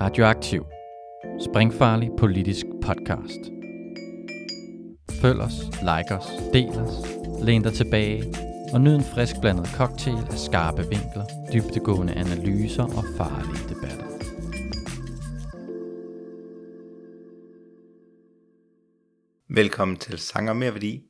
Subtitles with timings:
[0.00, 0.62] Radioaktiv.
[1.40, 3.40] Springfarlig politisk podcast.
[5.22, 6.94] Følg os, like os, del os,
[7.42, 8.34] læn dig tilbage
[8.72, 14.06] og nyd en frisk blandet cocktail af skarpe vinkler, dybtegående analyser og farlige debatter.
[19.48, 21.02] Velkommen til Sanger Mere Værdi,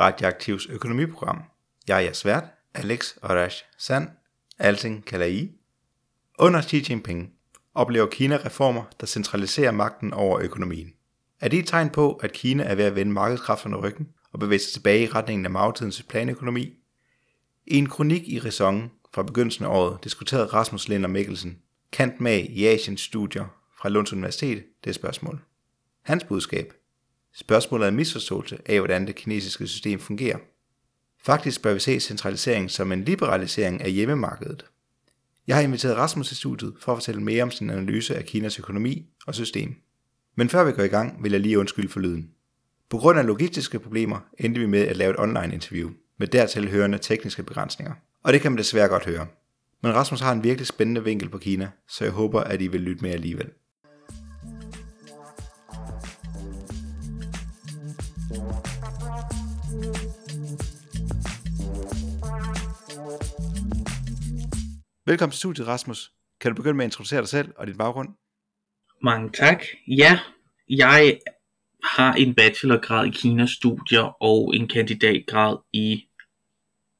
[0.00, 1.42] Radioaktivs økonomiprogram.
[1.88, 4.08] Jeg er jeres vært, Alex Orash Sand,
[4.58, 5.52] alting kalder I.
[6.38, 7.35] Under Xi Jinping
[7.76, 10.92] oplever Kina reformer, der centraliserer magten over økonomien.
[11.40, 14.58] Er det et tegn på, at Kina er ved at vende markedskræfterne ryggen og bevæge
[14.58, 16.72] sig tilbage i retningen af magtidens planøkonomi?
[17.66, 21.58] I en kronik i Ræson fra begyndelsen af året diskuterede Rasmus Linder Mikkelsen,
[21.92, 23.44] kant med i Asiens studier
[23.78, 25.40] fra Lunds Universitet, det spørgsmål.
[26.02, 26.72] Hans budskab.
[27.34, 30.38] Spørgsmålet er en misforståelse af, hvordan det kinesiske system fungerer.
[31.22, 34.64] Faktisk bør vi se centralisering som en liberalisering af hjemmemarkedet.
[35.46, 38.58] Jeg har inviteret Rasmus til studiet for at fortælle mere om sin analyse af Kinas
[38.58, 39.74] økonomi og system.
[40.36, 42.30] Men før vi går i gang, vil jeg lige undskylde for lyden.
[42.90, 46.70] På grund af logistiske problemer endte vi med at lave et online interview med dertil
[46.70, 47.92] hørende tekniske begrænsninger.
[48.22, 49.26] Og det kan man desværre godt høre.
[49.82, 52.80] Men Rasmus har en virkelig spændende vinkel på Kina, så jeg håber, at I vil
[52.80, 53.50] lytte med alligevel.
[65.08, 66.12] Velkommen til studiet, Rasmus.
[66.40, 68.08] Kan du begynde med at introducere dig selv og dit baggrund?
[69.02, 69.64] Mange tak.
[69.88, 70.18] Ja,
[70.68, 71.18] jeg
[71.84, 76.04] har en bachelorgrad i Kina-studier og en kandidatgrad i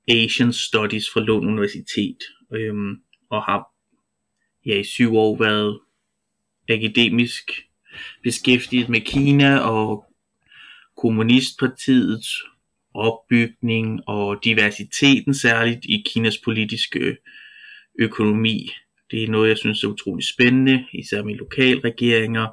[0.09, 2.17] Asian Studies fra Lund Universitet.
[2.53, 2.97] Øhm,
[3.31, 3.67] og har
[4.67, 5.81] ja, i syv år været
[6.69, 7.51] akademisk
[8.23, 10.05] beskæftiget med Kina og
[10.97, 12.29] kommunistpartiets
[12.95, 17.17] opbygning og diversiteten særligt i Kinas politiske
[17.99, 18.73] økonomi.
[19.11, 22.47] Det er noget, jeg synes er utrolig spændende, især med lokalregeringer,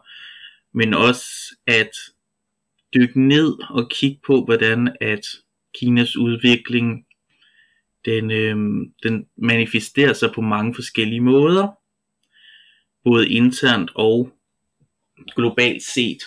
[0.77, 1.25] men også
[1.67, 1.89] at
[2.95, 5.27] dykke ned og kigge på, hvordan at
[5.79, 7.05] Kinas udvikling
[8.05, 8.55] den, øh,
[9.03, 11.67] den manifesterer sig på mange forskellige måder,
[13.03, 14.31] både internt og
[15.35, 16.23] globalt set.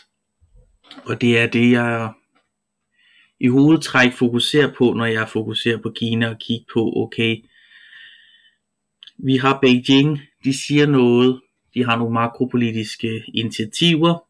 [1.05, 2.13] Og det er det, jeg
[3.41, 7.45] i hovedtræk fokuserer på, når jeg fokuserer på Kina og kigger på, okay,
[9.19, 11.41] vi har Beijing, de siger noget,
[11.75, 14.27] de har nogle makropolitiske initiativer,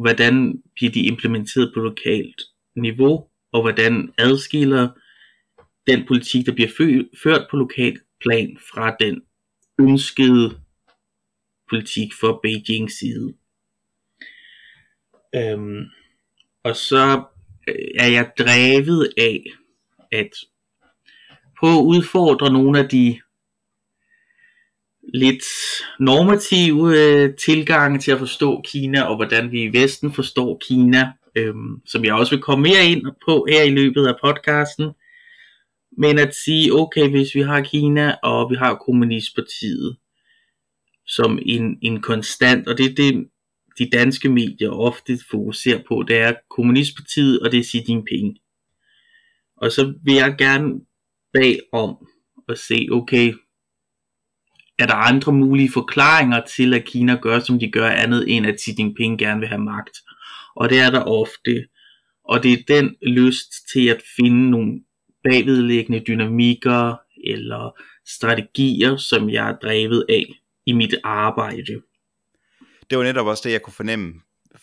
[0.00, 2.42] hvordan bliver de implementeret på lokalt
[2.76, 4.88] niveau, og hvordan adskiller
[5.86, 6.70] den politik, der bliver
[7.22, 9.22] ført på lokalt plan fra den
[9.78, 10.60] ønskede
[11.70, 13.34] politik for Beijings side.
[15.34, 15.84] Øhm,
[16.64, 17.24] og så
[17.68, 19.44] øh, er jeg drevet af
[20.12, 20.30] at
[21.60, 23.20] på at udfordre nogle af de
[25.14, 25.44] lidt
[26.00, 31.54] normative øh, tilgange til at forstå Kina, og hvordan vi i Vesten forstår Kina, øh,
[31.86, 34.90] som jeg også vil komme mere ind på her i løbet af podcasten.
[35.98, 39.96] Men at sige, okay, hvis vi har Kina, og vi har Kommunistpartiet
[41.06, 43.28] som en, en konstant, og det er det,
[43.78, 48.38] de danske medier ofte fokuserer på, det er Kommunistpartiet, og det er Xi Jinping.
[49.56, 50.80] Og så vil jeg gerne
[51.32, 51.96] bag om
[52.48, 53.34] og se, okay,
[54.82, 58.60] er der andre mulige forklaringer til, at Kina gør, som de gør andet, end at
[58.60, 59.96] Xi Jinping gerne vil have magt.
[60.56, 61.66] Og det er der ofte.
[62.24, 64.80] Og det er den lyst til at finde nogle
[65.24, 70.24] bagvedliggende dynamikker eller strategier, som jeg er drevet af
[70.66, 71.82] i mit arbejde.
[72.90, 74.12] Det var netop også det, jeg kunne fornemme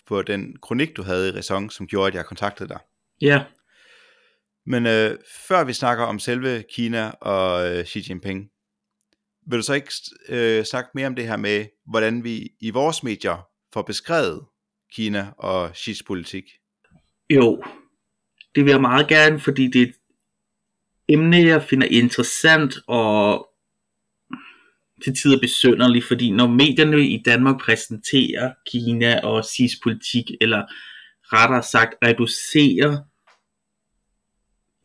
[0.07, 2.80] på den kronik, du havde i Ræson, som gjorde, at jeg kontaktede dig.
[3.22, 3.44] Ja.
[4.66, 8.50] Men øh, før vi snakker om selve Kina og øh, Xi Jinping,
[9.49, 9.91] vil du så ikke
[10.29, 14.45] øh, snakke mere om det her med, hvordan vi i vores medier får beskrevet
[14.93, 16.43] Kina og Xi's politik?
[17.29, 17.63] Jo,
[18.55, 19.95] det vil jeg meget gerne, fordi det er et
[21.09, 23.45] emne, jeg finder interessant og
[25.03, 30.65] til tider besønderligt, fordi når medierne i Danmark præsenterer Kina og Xi's politik, eller
[31.33, 32.97] rettere sagt reducerer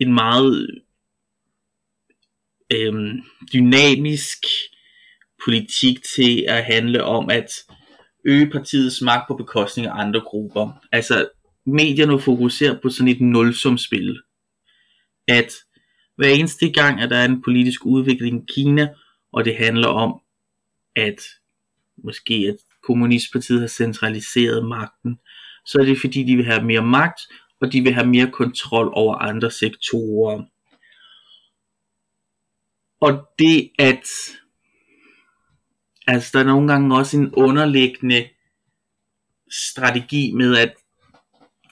[0.01, 0.84] en meget
[2.73, 3.23] øhm,
[3.53, 4.39] dynamisk
[5.45, 7.51] politik til at handle om at
[8.25, 10.71] øge partiets magt på bekostning af andre grupper.
[10.93, 11.29] Altså
[11.67, 14.21] medierne fokuserer på sådan et nulsumspil.
[15.29, 15.53] At
[16.17, 18.89] hver eneste gang, at der er en politisk udvikling i Kina,
[19.33, 20.21] og det handler om,
[20.97, 21.21] at
[22.05, 25.19] måske at kommunistpartiet har centraliseret magten,
[25.67, 27.21] så er det fordi, de vil have mere magt,
[27.61, 30.45] og de vil have mere kontrol over andre sektorer.
[33.05, 34.05] Og det at
[36.07, 38.29] altså der er nogle gange også en underliggende
[39.51, 40.75] strategi med, at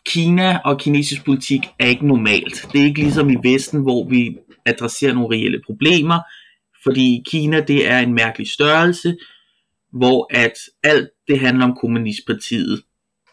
[0.06, 2.66] Kina og kinesisk politik er ikke normalt.
[2.72, 4.36] Det er ikke ligesom i Vesten, hvor vi
[4.66, 6.20] adresserer nogle reelle problemer,
[6.82, 9.16] fordi Kina det er en mærkelig størrelse,
[9.92, 12.82] hvor at alt det handler om kommunistpartiet,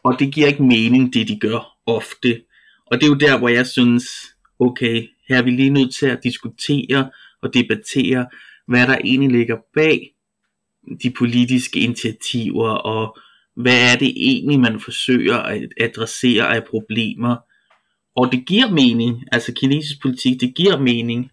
[0.03, 2.41] og det giver ikke mening, det de gør ofte.
[2.91, 4.03] Og det er jo der, hvor jeg synes,
[4.59, 7.09] okay, her er vi lige nødt til at diskutere
[7.41, 8.27] og debattere,
[8.67, 10.11] hvad der egentlig ligger bag
[11.03, 13.17] de politiske initiativer, og
[13.55, 17.35] hvad er det egentlig, man forsøger at adressere af problemer.
[18.15, 21.31] Og det giver mening, altså kinesisk politik, det giver mening.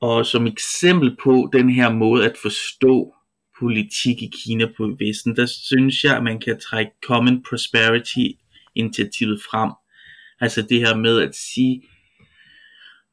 [0.00, 3.14] Og som eksempel på den her måde at forstå
[3.60, 8.26] politik i Kina på Vesten, der synes jeg, at man kan trække Common Prosperity
[8.74, 9.72] initiativet frem.
[10.40, 11.82] Altså det her med at sige,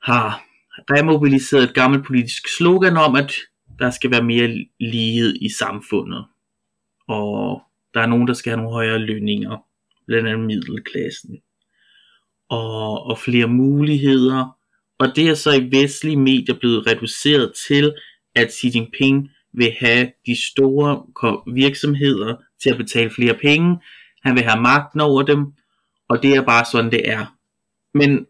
[0.04, 0.44] har
[0.92, 3.34] remobiliseret et gammelt politisk slogan om, at
[3.80, 6.26] der skal være mere lighed i samfundet.
[7.08, 7.62] Og
[7.94, 9.58] der er nogen, der skal have nogle højere lønninger,
[10.08, 11.42] blandt andet middelklassen.
[12.50, 14.58] Og, og flere muligheder.
[15.00, 17.94] Og det er så i vestlige medier blevet reduceret til,
[18.36, 21.06] at Xi Jinping vil have de store
[21.54, 23.78] virksomheder til at betale flere penge.
[24.24, 25.54] Han vil have magten over dem,
[26.10, 27.26] og det er bare sådan, det er.
[27.94, 28.28] Men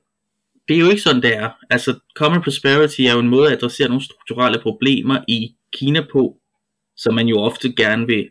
[0.67, 1.49] det er jo ikke sådan, det er.
[1.69, 6.37] Altså, Common Prosperity er jo en måde at adressere nogle strukturelle problemer i Kina på,
[6.97, 8.29] som man jo ofte gerne vil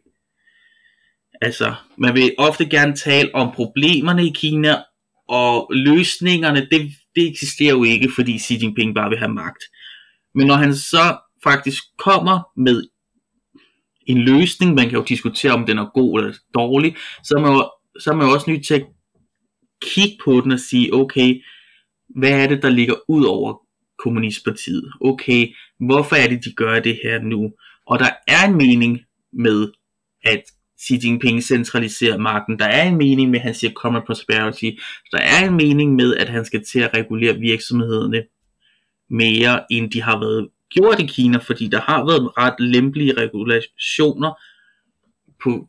[1.40, 4.76] Altså, man vil ofte gerne tale om problemerne i Kina,
[5.28, 9.62] og løsningerne, det, det eksisterer jo ikke, fordi Xi Jinping bare vil have magt.
[10.34, 12.84] Men når han så faktisk kommer med
[14.06, 17.52] en løsning, man kan jo diskutere, om den er god eller dårlig, så er man
[17.52, 17.70] jo,
[18.00, 18.86] så er man jo også nødt til at
[19.82, 21.42] kigge på den og sige, okay,
[22.16, 23.60] hvad er det, der ligger ud over
[23.98, 24.92] kommunistpartiet?
[25.00, 27.52] Okay, hvorfor er det, de gør det her nu?
[27.86, 29.00] Og der er en mening
[29.32, 29.72] med,
[30.24, 30.42] at
[30.82, 32.58] Xi Jinping centraliserer magten.
[32.58, 34.70] Der er en mening med, at han siger common prosperity.
[35.12, 38.22] Der er en mening med, at han skal til at regulere virksomhederne
[39.10, 44.32] mere, end de har været gjort i Kina, fordi der har været ret lempelige regulationer
[45.42, 45.68] på,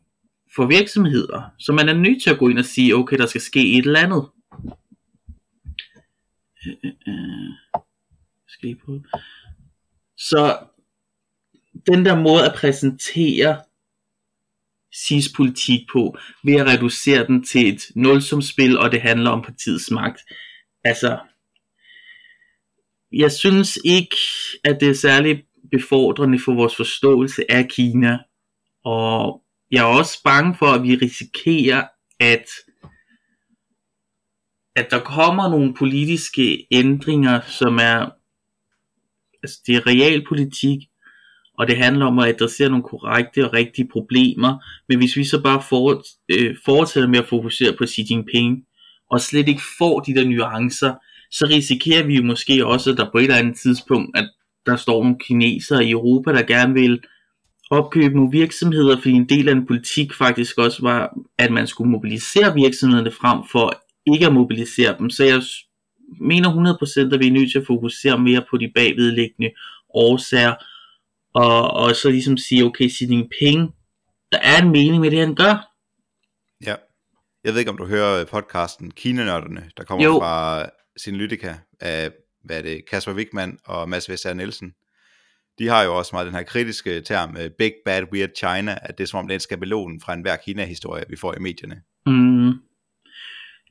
[0.56, 1.42] for virksomheder.
[1.58, 3.86] Så man er nødt til at gå ind og sige, okay, der skal ske et
[3.86, 4.24] eller andet.
[8.48, 9.00] Skal på.
[10.16, 10.58] Så
[11.86, 13.62] den der måde at præsentere
[14.92, 19.90] SIS politik på, ved at reducere den til et nulsumspil, og det handler om partiets
[19.90, 20.20] magt.
[20.84, 21.18] Altså,
[23.12, 24.16] jeg synes ikke,
[24.64, 28.18] at det er særlig befordrende for vores forståelse af Kina,
[28.84, 31.86] og jeg er også bange for, at vi risikerer,
[32.20, 32.46] at
[34.76, 38.10] at der kommer nogle politiske ændringer, som er
[39.42, 40.78] altså det er realpolitik,
[41.58, 44.58] og det handler om at adressere nogle korrekte og rigtige problemer.
[44.88, 48.64] Men hvis vi så bare for, øh, fortsætter med at fokusere på Xi Jinping,
[49.10, 50.94] og slet ikke får de der nuancer,
[51.30, 54.30] så risikerer vi jo måske også, at der på et eller andet tidspunkt, at
[54.66, 57.00] der står nogle kinesere i Europa, der gerne vil
[57.70, 61.90] opkøbe nogle virksomheder, fordi en del af en politik faktisk også var, at man skulle
[61.90, 65.10] mobilisere virksomhederne frem for ikke at mobilisere dem.
[65.10, 65.42] Så jeg
[66.20, 66.48] mener
[67.10, 69.50] 100% at vi er nødt til at fokusere mere på de bagvedliggende
[69.94, 70.54] årsager,
[71.34, 73.74] og, og så ligesom sige, okay, Xi Jinping,
[74.32, 75.70] der er en mening med det, han gør.
[76.66, 76.74] Ja.
[77.44, 80.18] Jeg ved ikke, om du hører podcasten Kina-nørderne, der kommer jo.
[80.18, 82.10] fra Synalytica af,
[82.44, 84.74] hvad er det, Kasper Wigman og Mads Vester Nielsen.
[85.58, 88.98] De har jo også meget den her kritiske term, øh, Big Bad Weird China, at
[88.98, 91.82] det er som om det er en skabelon fra enhver Kina-historie, vi får i medierne.
[92.06, 92.52] Mm.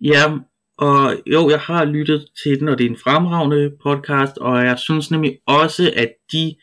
[0.01, 0.37] Ja,
[0.77, 4.79] og jo, jeg har lyttet til den, og det er en fremragende podcast, og jeg
[4.79, 6.55] synes nemlig også, at de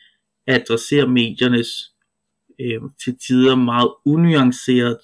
[0.47, 1.91] adresserer mediernes
[2.61, 4.97] øh, til tider meget unuanceret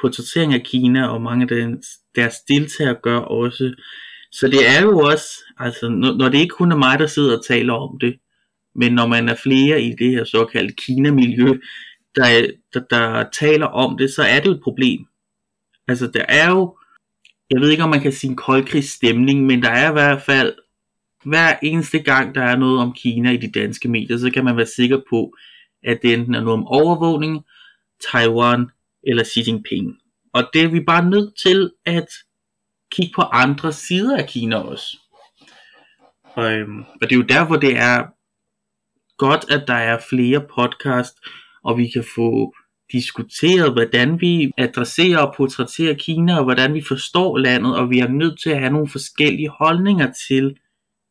[0.00, 3.74] portrættering af Kina, og mange af deres, deres deltagere gør også.
[4.32, 7.38] Så det er jo også, altså når, når det ikke kun er mig, der sidder
[7.38, 8.18] og taler om det,
[8.74, 11.58] men når man er flere i det her såkaldte Kina-miljø,
[12.14, 15.06] der, der, der taler om det, så er det jo et problem.
[15.88, 16.78] Altså der er jo,
[17.50, 20.54] jeg ved ikke om man kan sige en koldkrigsstemning, men der er i hvert fald
[21.24, 24.56] hver eneste gang, der er noget om Kina i de danske medier, så kan man
[24.56, 25.32] være sikker på,
[25.84, 27.44] at det enten er noget om overvågning,
[28.12, 28.66] Taiwan
[29.02, 29.98] eller Xi Jinping.
[30.32, 32.08] Og det er vi bare nødt til at
[32.92, 34.98] kigge på andre sider af Kina også.
[36.22, 38.06] Og, øhm, og det er jo derfor, det er
[39.18, 41.16] godt, at der er flere podcast,
[41.64, 42.54] og vi kan få
[42.92, 48.08] diskuteret, hvordan vi adresserer og portrætterer Kina, og hvordan vi forstår landet, og vi er
[48.08, 50.56] nødt til at have nogle forskellige holdninger til,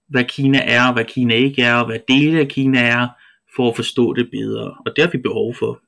[0.09, 3.07] hvad Kina er, og hvad Kina ikke er, og hvad dele af Kina er,
[3.55, 5.81] for at forstå det bedre, og det har vi behov for.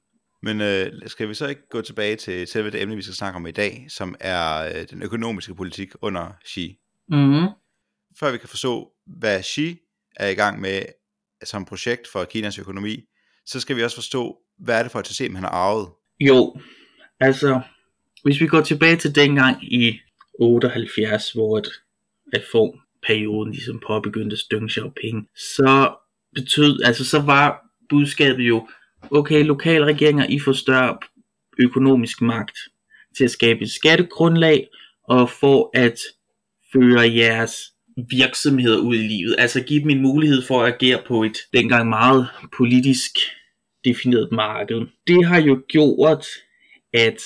[0.43, 3.38] Men øh, skal vi så ikke gå tilbage til selve det emne, vi skal snakke
[3.38, 6.77] om i dag, som er øh, den økonomiske politik under Xi?
[7.10, 7.48] Mm-hmm.
[8.19, 9.77] Før vi kan forstå, hvad Xi
[10.15, 10.81] er i gang med
[11.43, 13.03] som projekt for Kinas økonomi,
[13.46, 15.88] så skal vi også forstå, hvad er det for et system, han har arvet?
[16.20, 16.56] Jo,
[17.20, 17.62] altså,
[18.24, 20.00] hvis vi går tilbage til dengang i
[20.39, 21.68] 78, hvor et
[22.38, 25.96] reformperioden ligesom påbegyndte Deng Xiaoping, så
[26.36, 28.68] betød, altså så var budskabet jo,
[29.12, 30.98] okay, lokalregeringer, I får større
[31.60, 32.58] økonomisk magt
[33.18, 34.68] til at skabe et skattegrundlag,
[35.04, 36.00] og for at
[36.74, 37.54] føre jeres
[38.10, 39.36] virksomheder ud i livet.
[39.38, 43.12] Altså give dem en mulighed for at agere på et dengang meget politisk
[43.86, 44.88] defineret marked.
[45.08, 46.26] Det har jo gjort,
[46.94, 47.18] at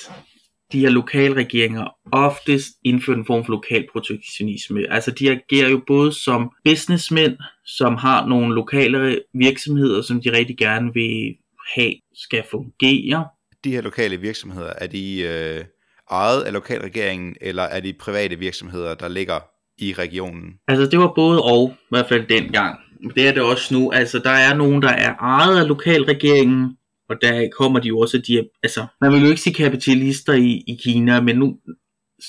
[0.72, 4.92] de her lokalregeringer oftest indfører en form for lokal protektionisme.
[4.92, 10.56] Altså de agerer jo både som businessmænd, som har nogle lokale virksomheder, som de rigtig
[10.58, 11.36] gerne vil
[11.74, 13.28] have skal fungere.
[13.64, 15.64] De her lokale virksomheder, er de øh,
[16.10, 19.40] ejet af lokalregeringen, eller er de private virksomheder, der ligger
[19.78, 20.54] i regionen?
[20.68, 22.78] Altså det var både og, i hvert fald dengang.
[23.14, 23.90] Det er det også nu.
[23.90, 26.76] Altså der er nogen, der er ejet af lokalregeringen,
[27.08, 30.32] og der kommer de jo også, de er, altså, man vil jo ikke sige kapitalister
[30.32, 31.58] i, i Kina, men nu,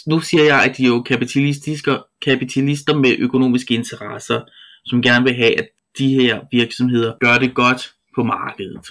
[0.08, 4.42] nu siger jeg, at de er jo kapitalistiske, kapitalister med økonomiske interesser,
[4.86, 5.68] som gerne vil have, at
[5.98, 8.88] de her virksomheder gør det godt på markedet.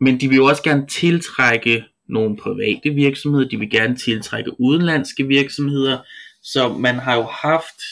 [0.00, 5.26] Men de vil jo også gerne tiltrække nogle private virksomheder, de vil gerne tiltrække udenlandske
[5.26, 5.98] virksomheder,
[6.42, 7.82] så man har jo haft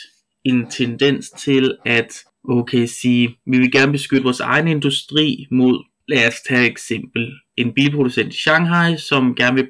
[0.45, 6.29] en tendens til at okay, sige, vi vil gerne beskytte vores egen industri mod lad
[6.29, 7.33] os tage et eksempel.
[7.57, 9.69] En bilproducent i Shanghai, som gerne vil,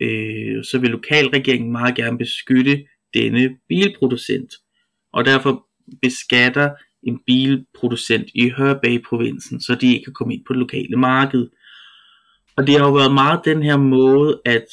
[0.00, 4.54] øh, så vil lokalregeringen meget gerne beskytte denne bilproducent.
[5.12, 5.66] Og derfor
[6.02, 6.70] beskatter
[7.02, 11.48] en bilproducent i Hebei-provinsen, så de ikke kan komme ind på det lokale marked.
[12.56, 14.66] Og det har jo været meget den her måde at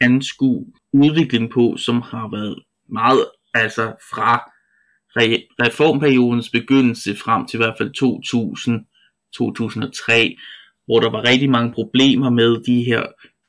[0.00, 4.50] anskue udviklingen på, som har været meget altså fra
[5.62, 8.80] reformperiodens begyndelse frem til i hvert fald 2000
[9.36, 10.36] 2003,
[10.86, 13.02] hvor der var rigtig mange problemer med de her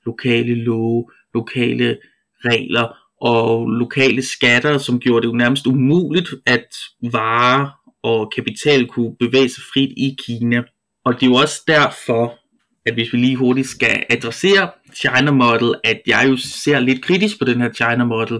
[0.06, 1.98] lokale love, lokale
[2.46, 6.68] regler og lokale skatter, som gjorde det jo nærmest umuligt, at
[7.12, 7.70] varer
[8.04, 10.64] og kapital kunne bevæge sig frit i Kina.
[11.06, 12.40] Og det er jo også derfor,
[12.86, 17.40] at hvis vi lige hurtigt skal adressere China Model, at jeg jo ser lidt kritisk
[17.40, 18.40] på den her China Model.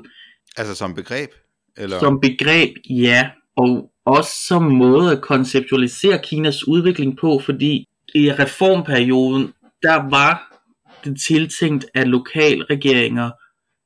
[0.58, 1.30] Altså som begreb?
[1.78, 2.00] Eller?
[2.00, 3.30] Som begreb, ja.
[3.58, 10.60] Og også som måde at konceptualisere Kinas udvikling på, fordi i reformperioden, der var
[11.04, 13.32] det tiltænkt, at lokalregeringer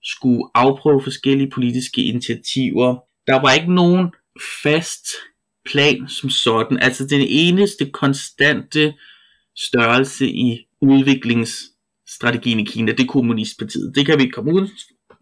[0.03, 2.95] skulle afprøve forskellige politiske initiativer.
[3.27, 4.11] Der var ikke nogen
[4.63, 5.05] fast
[5.65, 6.79] plan som sådan.
[6.79, 8.93] Altså den eneste konstante
[9.57, 13.95] størrelse i udviklingsstrategien i Kina, det er kommunistpartiet.
[13.95, 14.67] Det kan vi komme ud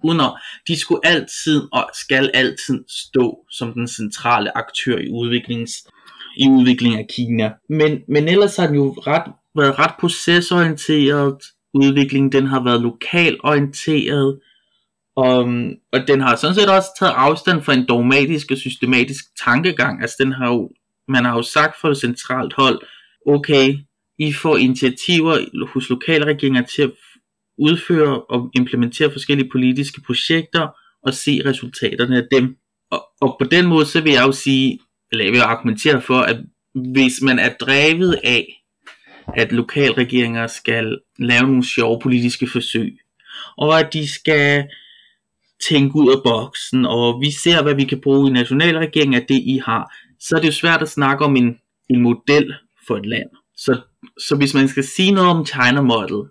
[0.03, 0.39] under.
[0.67, 5.71] De skulle altid og skal altid stå som den centrale aktør i udviklings
[6.37, 7.53] i udviklingen af Kina.
[7.69, 11.37] Men, men ellers har den jo ret, været ret procesorienteret
[11.73, 14.39] Udviklingen Den har været lokalorienteret.
[15.15, 15.39] Og,
[15.93, 20.01] og den har sådan set også taget afstand fra en dogmatisk og systematisk tankegang.
[20.01, 20.69] Altså den har jo,
[21.07, 22.79] man har jo sagt fra det centralt hold,
[23.27, 23.77] okay,
[24.17, 26.91] I får initiativer hos lokalregeringer til at
[27.59, 30.67] udføre og implementere forskellige politiske projekter
[31.03, 32.57] og se resultaterne af dem.
[32.91, 34.79] Og, og på den måde så vil jeg jo sige,
[35.11, 36.37] eller jeg vil argumentere for, at
[36.75, 38.63] hvis man er drevet af,
[39.35, 42.97] at lokalregeringer skal lave nogle sjove politiske forsøg,
[43.57, 44.67] og at de skal
[45.69, 49.35] tænke ud af boksen, og vi ser, hvad vi kan bruge i nationalregeringen af det,
[49.35, 52.53] I har, så er det jo svært at snakke om en, en model
[52.87, 53.29] for et land.
[53.57, 53.81] Så,
[54.27, 56.29] så hvis man skal sige noget om China Model,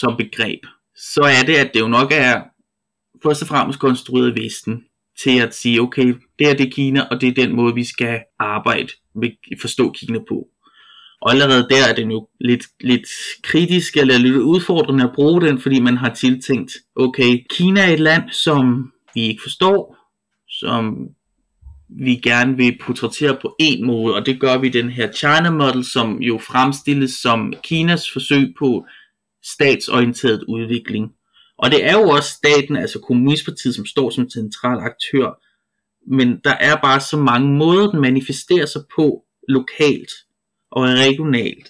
[0.00, 0.60] som begreb,
[0.96, 2.42] så er det, at det jo nok er
[3.22, 4.84] først og fremmest konstrueret Vesten
[5.22, 8.20] til at sige, okay, det er det Kina, og det er den måde, vi skal
[8.38, 10.48] arbejde med forstå Kina på.
[11.20, 13.08] Og allerede der er det jo lidt, lidt
[13.42, 18.00] kritisk eller lidt udfordrende at bruge den, fordi man har tiltænkt, okay, Kina er et
[18.00, 19.96] land, som vi ikke forstår,
[20.48, 21.08] som
[21.88, 25.84] vi gerne vil portrættere på en måde, og det gør vi den her China Model,
[25.84, 28.86] som jo fremstilles som Kinas forsøg på
[29.54, 31.10] statsorienteret udvikling.
[31.58, 35.28] Og det er jo også staten, altså kommunistpartiet, som står som central aktør.
[36.14, 40.10] Men der er bare så mange måder, den manifesterer sig på lokalt
[40.72, 41.68] og regionalt.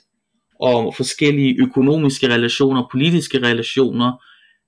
[0.60, 4.12] Og forskellige økonomiske relationer, politiske relationer,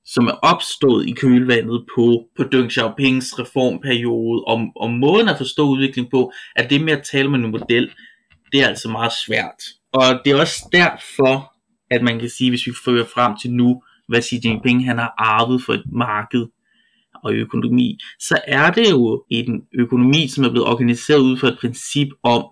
[0.05, 5.69] som er opstået i kølvandet på, på Deng Xiaopings reformperiode, og, og måden at forstå
[5.69, 7.91] udvikling på, at det med at tale med en model,
[8.53, 9.61] det er altså meget svært.
[9.93, 11.58] og det er også derfor,
[11.91, 15.15] at man kan sige, hvis vi fører frem til nu, hvad Xi Jinping han har
[15.19, 16.47] arvet for et marked
[17.25, 21.59] og økonomi, så er det jo en økonomi, som er blevet organiseret ud fra et
[21.61, 22.45] princip om,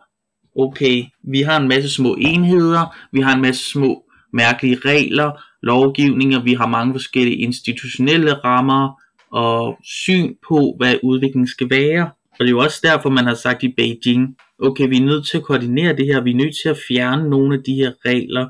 [0.57, 5.31] okay, vi har en masse små enheder, vi har en masse små mærkelige regler,
[5.63, 9.03] lovgivninger, vi har mange forskellige institutionelle rammer
[9.33, 12.11] og syn på, hvad udviklingen skal være.
[12.33, 15.27] Og det er jo også derfor, man har sagt i Beijing, okay, vi er nødt
[15.27, 17.93] til at koordinere det her, vi er nødt til at fjerne nogle af de her
[18.05, 18.47] regler,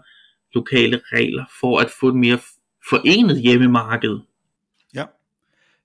[0.57, 2.39] lokale regler, for at få et mere
[2.91, 4.19] forenet hjemmemarked.
[4.95, 5.05] Ja.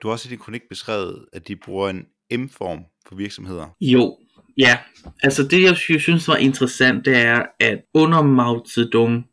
[0.02, 2.06] Du har også i din kronik beskrevet, at de bruger en
[2.40, 3.68] M-form for virksomheder.
[3.82, 4.18] Jo,
[4.58, 4.78] ja.
[5.24, 9.28] Altså det, jeg synes var interessant, det er, at under Mao Zedong,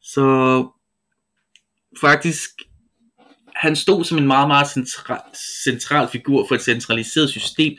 [0.00, 0.26] så
[2.00, 2.50] faktisk,
[3.56, 5.20] han stod som en meget, meget central,
[5.64, 7.76] central figur for et centraliseret system,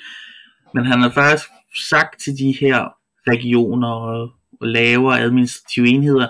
[0.73, 1.49] men han har faktisk
[1.89, 2.89] sagt til de her
[3.27, 6.27] regioner og, og lavere administrative enheder,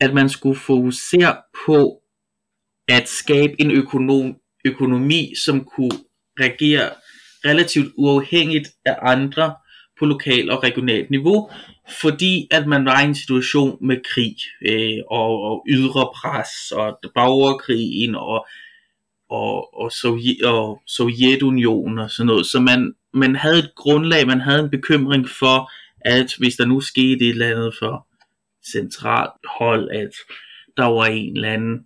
[0.00, 2.02] at man skulle fokusere på
[2.88, 5.98] at skabe en økonom, økonomi, som kunne
[6.40, 6.90] reagere
[7.44, 9.54] relativt uafhængigt af andre
[9.98, 11.50] på lokal og regionalt niveau,
[12.00, 14.36] fordi at man var i en situation med krig
[14.68, 18.46] øh, og, og ydre pres og borgerkrigen og,
[19.30, 22.46] og, og, Sovjet, og Sovjetunionen og sådan noget.
[22.46, 26.80] Så man, man havde et grundlag, man havde en bekymring for, at hvis der nu
[26.80, 28.06] skete et eller andet for
[28.72, 30.10] centralt hold, at
[30.76, 31.78] der var en eller anden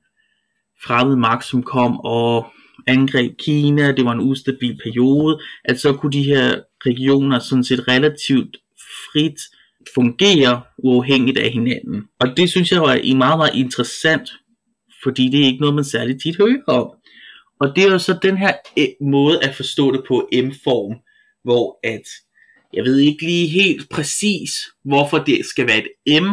[0.84, 2.46] fremmed magt, som kom og
[2.86, 7.88] angreb Kina, det var en ustabil periode, at så kunne de her regioner sådan set
[7.88, 8.56] relativt
[9.12, 9.38] frit
[9.94, 12.02] fungere uafhængigt af hinanden.
[12.20, 14.32] Og det synes jeg var meget, meget interessant,
[15.02, 16.90] fordi det er ikke noget, man særligt tit hører om.
[17.60, 20.94] Og det er jo så den her øh, måde at forstå det på M-form,
[21.44, 22.02] hvor at,
[22.72, 24.50] jeg ved ikke lige helt præcis,
[24.84, 26.26] hvorfor det skal være et M,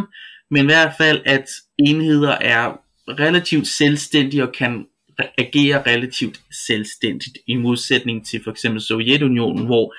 [0.51, 4.85] men i hvert fald, at enheder er relativt selvstændige og kan
[5.37, 9.94] agere relativt selvstændigt, i modsætning til for eksempel Sovjetunionen, hvor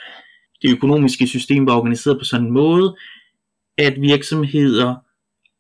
[0.63, 2.97] det økonomiske system var organiseret på sådan en måde,
[3.79, 4.95] at virksomheder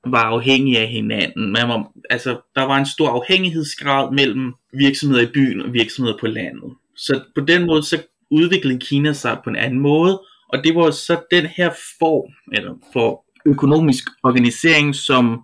[0.06, 1.52] var afhængige af hinanden.
[1.52, 6.26] Man var, altså, der var en stor afhængighedsgrad mellem virksomheder i byen og virksomheder på
[6.26, 6.72] landet.
[6.96, 10.90] Så på den måde så udviklede Kina sig på en anden måde, og det var
[10.90, 15.40] så den her form eller for økonomisk organisering, som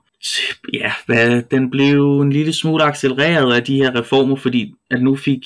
[0.73, 5.17] ja, hvad, den blev en lille smule accelereret af de her reformer, fordi at nu
[5.17, 5.43] fik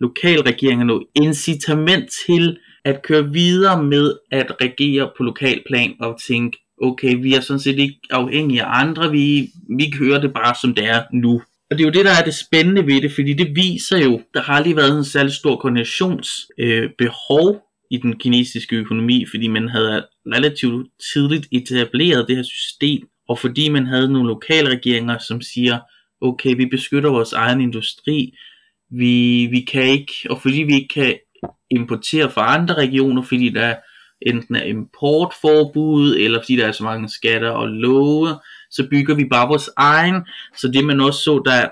[0.00, 7.34] lokalregeringerne incitament til at køre videre med at regere på lokalplan og tænke, okay, vi
[7.34, 11.02] er sådan set ikke afhængige af andre, vi, vi kører det bare som det er
[11.12, 11.42] nu.
[11.70, 14.20] Og det er jo det, der er det spændende ved det, fordi det viser jo,
[14.34, 17.56] der har lige været en særlig stor koordinationsbehov øh,
[17.90, 23.68] i den kinesiske økonomi, fordi man havde relativt tidligt etableret det her system, og fordi
[23.68, 25.78] man havde nogle lokale regeringer, som siger,
[26.20, 28.34] okay, vi beskytter vores egen industri,
[28.90, 31.14] vi, vi kan ikke, og fordi vi ikke kan
[31.70, 33.74] importere fra andre regioner, fordi der
[34.22, 38.28] enten er importforbud, eller fordi der er så mange skatter og love,
[38.70, 40.14] så bygger vi bare vores egen.
[40.56, 41.68] Så det man også så, der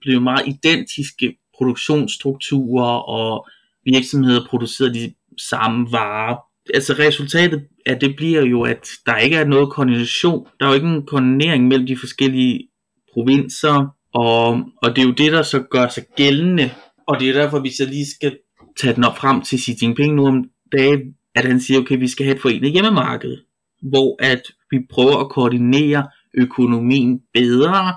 [0.00, 3.48] blev meget identiske produktionsstrukturer, og
[3.84, 6.38] virksomheder producerede de samme vare.
[6.74, 10.46] Altså resultatet af det bliver jo, at der ikke er noget koordination.
[10.60, 12.68] Der er jo ikke en koordinering mellem de forskellige
[13.12, 14.48] provinser, og,
[14.82, 16.70] og det er jo det, der så gør sig gældende.
[17.08, 18.38] Og det er derfor, vi så lige skal
[18.80, 21.00] tage den op frem til Xi Jinping nu om dagen,
[21.34, 23.36] at han siger, okay, vi skal have et forenet hjemmemarked,
[23.82, 27.94] hvor at vi prøver at koordinere økonomien bedre,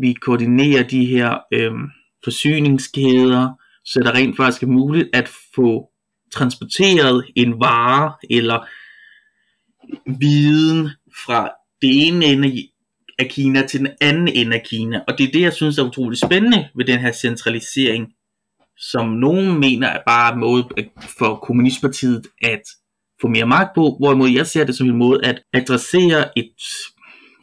[0.00, 1.72] vi koordinerer de her øh,
[2.24, 3.48] forsyningskæder,
[3.84, 5.88] så der rent faktisk er muligt at få
[6.32, 8.66] transporteret en vare eller
[10.20, 10.90] viden
[11.26, 11.50] fra
[11.82, 12.68] det ene ende
[13.18, 15.00] af Kina til den anden ende af Kina.
[15.08, 18.12] Og det er det, jeg synes er utroligt spændende ved den her centralisering,
[18.78, 20.84] som nogen mener er bare en måde øh,
[21.18, 22.62] for Kommunistpartiet at
[23.20, 26.52] få mere magt på, hvorimod jeg ser det som en måde at adressere et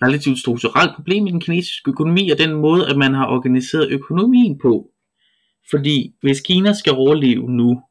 [0.04, 4.60] relativt strukturelt problem i den kinesiske økonomi, og den måde, at man har organiseret økonomien
[4.62, 4.88] på.
[5.72, 7.82] Fordi hvis Kina skal overleve nu,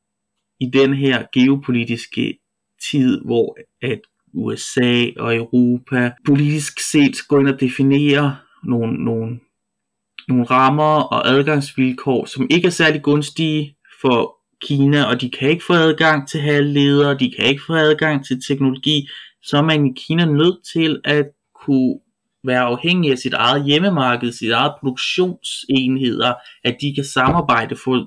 [0.60, 2.38] i den her geopolitiske
[2.90, 4.00] tid, hvor at
[4.34, 9.40] USA og Europa politisk set går ind og definerer nogle, nogle,
[10.28, 15.64] nogle rammer og adgangsvilkår, som ikke er særlig gunstige for Kina, og de kan ikke
[15.64, 19.08] få adgang til halvledere, de kan ikke få adgang til teknologi,
[19.42, 21.26] så er man i Kina nødt til at
[21.64, 21.98] kunne
[22.44, 28.06] være afhængig af sit eget hjemmemarked, sit eget produktionsenheder, at de kan samarbejde for at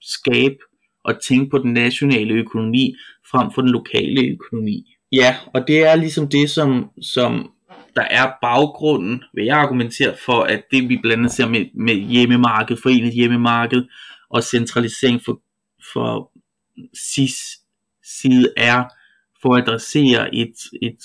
[0.00, 0.56] skabe
[1.04, 2.96] og tænke på den nationale økonomi
[3.30, 4.96] frem for den lokale økonomi.
[5.12, 7.52] Ja, og det er ligesom det, som, som
[7.96, 11.94] der er baggrunden, vil jeg argumentere for, at det vi blandt andet ser med, med
[11.94, 13.84] hjemmemarked, forenet hjemmemarked
[14.30, 15.40] og centralisering for,
[15.92, 16.32] for
[16.94, 17.36] SIS
[18.04, 18.84] side er
[19.42, 20.98] for at adressere et, et,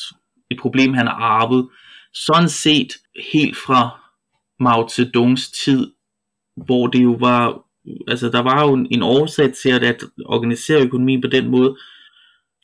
[0.49, 1.69] et problem, han har arvet.
[2.13, 2.93] Sådan set
[3.33, 3.99] helt fra
[4.59, 5.91] Mao Zedongs tid,
[6.65, 7.61] hvor det jo var,
[8.07, 11.77] altså der var jo en, en årsag til at, at organisere økonomien på den måde.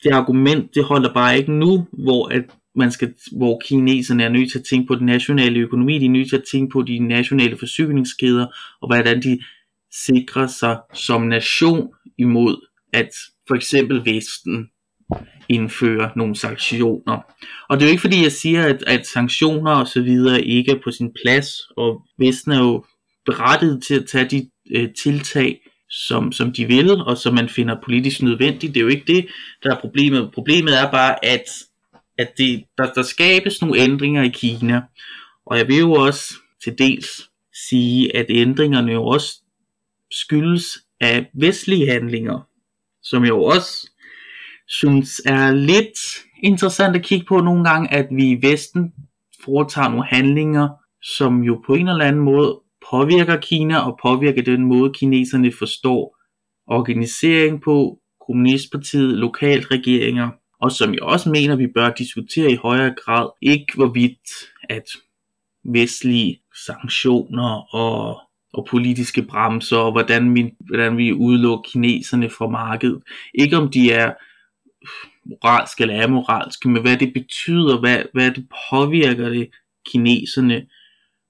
[0.03, 2.43] Det argument, det holder bare ikke nu, hvor at
[2.75, 6.09] man skal, hvor kineserne er nødt til at tænke på den nationale økonomi, de er
[6.09, 8.47] nødt til at tænke på de nationale forsyningskæder,
[8.81, 9.39] og hvordan de
[10.05, 13.09] sikrer sig som nation imod, at
[13.47, 14.69] for eksempel Vesten
[15.49, 17.19] indfører nogle sanktioner.
[17.69, 20.71] Og det er jo ikke fordi, jeg siger, at, at sanktioner og så videre ikke
[20.71, 22.85] er på sin plads, og Vesten er jo
[23.25, 27.75] berettiget til at tage de øh, tiltag, som, som de vil, og som man finder
[27.83, 28.73] politisk nødvendigt.
[28.73, 29.27] Det er jo ikke det,
[29.63, 30.31] der er problemet.
[30.33, 31.43] Problemet er bare, at,
[32.17, 34.81] at det, der, der skabes nogle ændringer i Kina,
[35.45, 37.29] og jeg vil jo også til dels
[37.69, 39.41] sige, at ændringerne jo også
[40.11, 40.65] skyldes
[41.01, 42.47] af vestlige handlinger,
[43.03, 43.91] som jo også
[44.67, 45.99] synes er lidt
[46.43, 48.93] interessant at kigge på nogle gange, at vi i Vesten
[49.43, 50.69] foretager nogle handlinger,
[51.01, 56.17] som jo på en eller anden måde påvirker Kina og påvirker den måde, kineserne forstår
[56.67, 60.29] organisering på, kommunistpartiet, lokalregeringer,
[60.61, 64.29] og som jeg også mener, vi bør diskutere i højere grad, ikke hvorvidt
[64.69, 64.83] at
[65.63, 68.21] vestlige sanktioner og,
[68.53, 73.01] og politiske bremser, og hvordan vi, hvordan vi udelukker kineserne fra markedet.
[73.33, 74.13] Ikke om de er
[75.25, 79.49] moralske eller amoralske, men hvad det betyder, hvad, hvad det påvirker det
[79.85, 80.65] kineserne,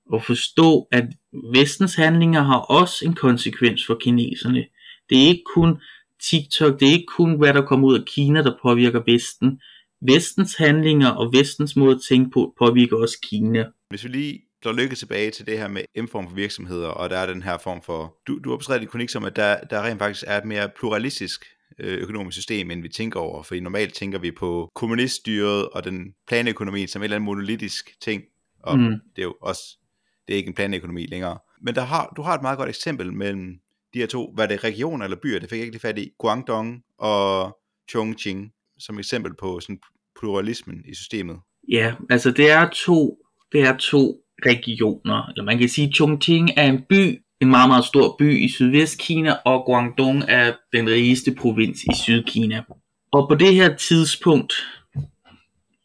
[0.10, 1.06] og forstå, at
[1.54, 4.65] vestens handlinger har også en konsekvens for kineserne.
[5.10, 5.78] Det er ikke kun
[6.24, 9.62] TikTok, det er ikke kun hvad der kommer ud af Kina, der påvirker Vesten.
[10.02, 13.65] Vestens handlinger og vestens måde at tænke på påvirker også Kina.
[13.89, 17.17] Hvis vi lige slår lykke tilbage til det her med M-form for virksomheder, og der
[17.17, 18.15] er den her form for...
[18.28, 20.69] Du, du har beskrevet i kronik som, at der, der rent faktisk er et mere
[20.80, 21.46] pluralistisk
[21.80, 23.43] øh, økonomisk system, end vi tænker over.
[23.43, 28.24] For normalt tænker vi på kommuniststyret og den planøkonomi som en eller anden monolitisk ting,
[28.63, 28.93] og mm.
[29.15, 29.78] det er jo også,
[30.27, 31.38] det er ikke en planøkonomi længere.
[31.62, 33.59] Men der har, du har et meget godt eksempel mellem
[33.93, 36.12] de her to, hvad det regioner eller byer, det fik jeg ikke lige fat i,
[36.19, 37.57] Guangdong og
[37.89, 39.79] Chongqing, som eksempel på sådan
[40.19, 41.39] pluralismen i systemet.
[41.69, 43.17] Ja, altså det er to,
[43.51, 47.86] det er to regioner, eller man kan sige, Chongqing er en by, en meget, meget
[47.86, 52.63] stor by i Sydvestkina, og Guangdong er den rigeste provins i Sydkina.
[53.12, 54.53] Og på det her tidspunkt,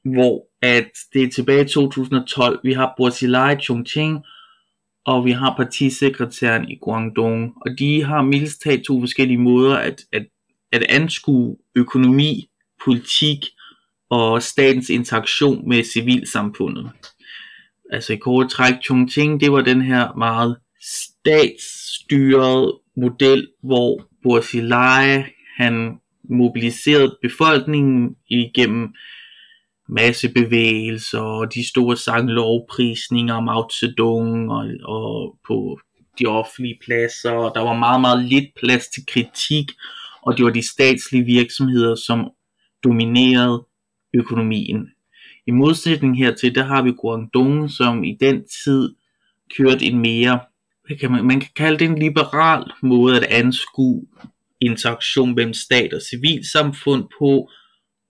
[0.05, 4.25] hvor at det er tilbage i 2012, vi har Borsilai Chongqing,
[5.07, 10.03] og vi har partisekretæren i Guangdong, og de har mildest talt to forskellige måder at,
[10.13, 10.27] at,
[10.73, 12.51] at anskue økonomi,
[12.85, 13.45] politik
[14.11, 16.91] og statens interaktion med civilsamfundet.
[17.93, 25.25] Altså i kort træk, Chongqing, det var den her meget statsstyret model, hvor Borsilai,
[25.57, 25.99] han
[26.31, 28.95] mobiliserede befolkningen igennem
[29.89, 35.81] massebevægelser og de store sanglovprisninger om Mao Zedong og, og på
[36.19, 37.31] de offentlige pladser.
[37.31, 39.71] Og der var meget, meget lidt plads til kritik,
[40.23, 42.31] og det var de statslige virksomheder, som
[42.85, 43.65] dominerede
[44.15, 44.91] økonomien.
[45.47, 48.95] I modsætning hertil, der har vi Guangdong, som i den tid
[49.57, 50.41] kørte en mere,
[50.87, 54.07] hvad kan man, man kan kalde det en liberal måde at anskue
[54.61, 57.51] interaktion mellem stat og civilsamfund på,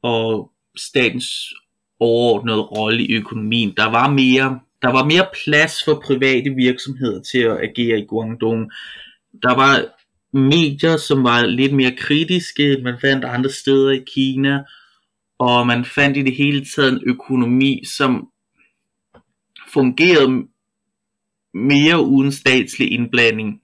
[0.03, 1.55] og statens
[2.01, 3.75] overordnede rolle i økonomien.
[3.77, 8.71] Der var mere der var mere plads for private virksomheder til at agere i Guangdong.
[9.43, 9.85] Der var
[10.33, 14.63] medier, som var lidt mere kritiske, man fandt andre steder i Kina,
[15.39, 18.29] og man fandt i det hele taget en økonomi, som
[19.73, 20.47] fungerede
[21.55, 23.61] mere uden statslig indblanding.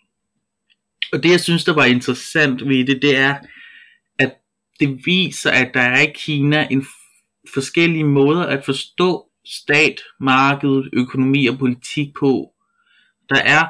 [1.12, 3.34] Og det jeg synes, der var interessant ved det, det er,
[4.18, 4.34] at
[4.80, 6.86] det viser, at der er i Kina en
[7.54, 12.50] forskellige måder at forstå stat, marked, økonomi og politik på.
[13.28, 13.64] Der er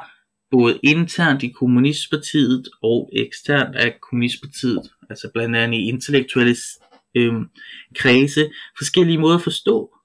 [0.51, 6.55] både internt i kommunistpartiet og eksternt af kommunistpartiet, altså blandt andet i intellektuelle
[7.15, 7.33] øh,
[7.95, 9.95] kredse, forskellige måder at forstå.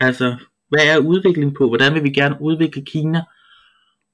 [0.00, 0.36] Altså,
[0.68, 1.68] hvad er udvikling på?
[1.68, 3.22] Hvordan vil vi gerne udvikle Kina?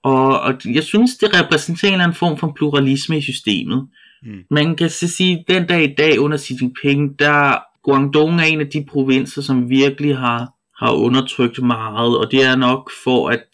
[0.02, 3.88] Og, og jeg synes, det repræsenterer en form for pluralisme i systemet.
[4.22, 4.44] Mm.
[4.50, 8.44] Man kan så sige, at den dag i dag under Xi Jinping, der Guangdong er
[8.44, 13.28] en af de provinser, som virkelig har, har undertrykt meget, og det er nok for
[13.28, 13.44] at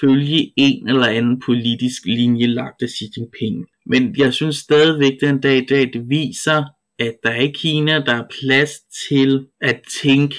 [0.00, 3.66] følge en eller anden politisk linje lagt af Xi Jinping.
[3.86, 6.64] Men jeg synes stadigvæk, den dag i dag, det viser,
[6.98, 8.70] at der i Kina, der er plads
[9.08, 10.36] til at tænke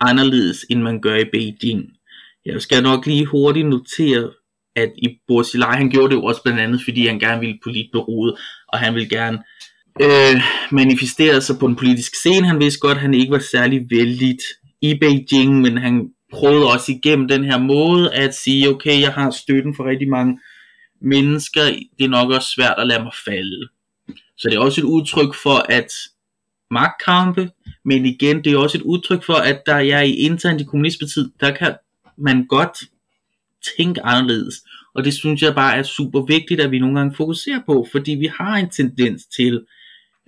[0.00, 1.82] anderledes, end man gør i Beijing.
[2.46, 4.30] Jeg skal nok lige hurtigt notere,
[4.76, 8.34] at i Borsilaj, han gjorde det jo også blandt andet, fordi han gerne ville politbureauet,
[8.68, 9.38] og han ville gerne
[10.00, 12.48] øh, manifesterede sig på den politiske scene.
[12.48, 14.42] Han vidste godt, at han ikke var særlig vældigt
[14.82, 19.30] i Beijing, men han prøvede også igennem den her måde at sige, okay, jeg har
[19.30, 20.40] støtten for rigtig mange
[21.00, 21.62] mennesker,
[21.98, 23.68] det er nok også svært at lade mig falde.
[24.36, 25.92] Så det er også et udtryk for, at
[26.70, 27.50] magtkampe,
[27.84, 31.32] men igen, det er også et udtryk for, at der er i internt i kommunistpartiet,
[31.40, 31.74] der kan
[32.18, 32.78] man godt
[33.76, 34.54] tænke anderledes.
[34.94, 38.12] Og det synes jeg bare er super vigtigt, at vi nogle gange fokuserer på, fordi
[38.12, 39.64] vi har en tendens til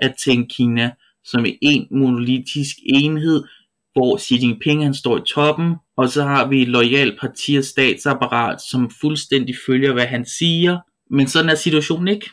[0.00, 0.90] at tænke Kina
[1.24, 3.44] som en monolitisk enhed,
[3.92, 7.64] hvor Xi Jinping han står i toppen, og så har vi et lojal parti og
[7.64, 10.78] statsapparat, som fuldstændig følger, hvad han siger.
[11.10, 12.30] Men sådan er situationen ikke.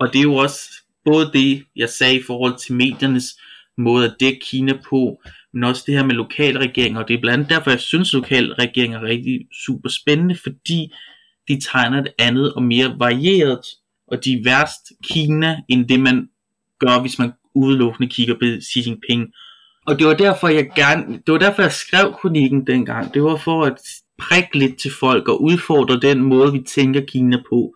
[0.00, 0.60] Og det er jo også
[1.04, 3.38] både det, jeg sagde i forhold til mediernes
[3.78, 7.38] måde at dække Kina på, men også det her med lokalregeringer, og det er blandt
[7.38, 10.92] andet derfor, jeg synes, at lokalregeringer er rigtig super spændende, fordi
[11.48, 13.60] de tegner et andet og mere varieret,
[14.08, 16.28] og de er værst Kina, end det man
[16.78, 19.32] gør, hvis man udelukkende kigger på Xi Jinping.
[19.86, 23.14] Og det var derfor, jeg gerne, det var derfor, jeg skrev kronikken dengang.
[23.14, 23.78] Det var for at
[24.18, 27.74] prikke lidt til folk og udfordre den måde, vi tænker Kina på.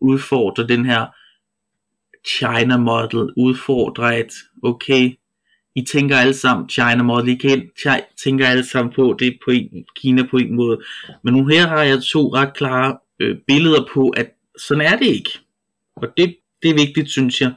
[0.00, 1.06] Udfordre den her
[2.28, 3.32] China model.
[3.36, 4.32] Udfordre at,
[4.62, 5.16] okay,
[5.74, 7.28] I tænker alle sammen China model.
[7.28, 7.70] I kan,
[8.24, 10.80] tænker alle sammen på det på en, Kina på en måde.
[11.24, 15.06] Men nu her har jeg to ret klare øh, billeder på, at sådan er det
[15.06, 15.30] ikke.
[15.96, 17.52] Og det, det er vigtigt, synes jeg.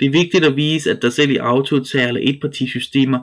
[0.00, 3.18] Det er vigtigt at vise, at der selv i autoritære eller etpartisystemer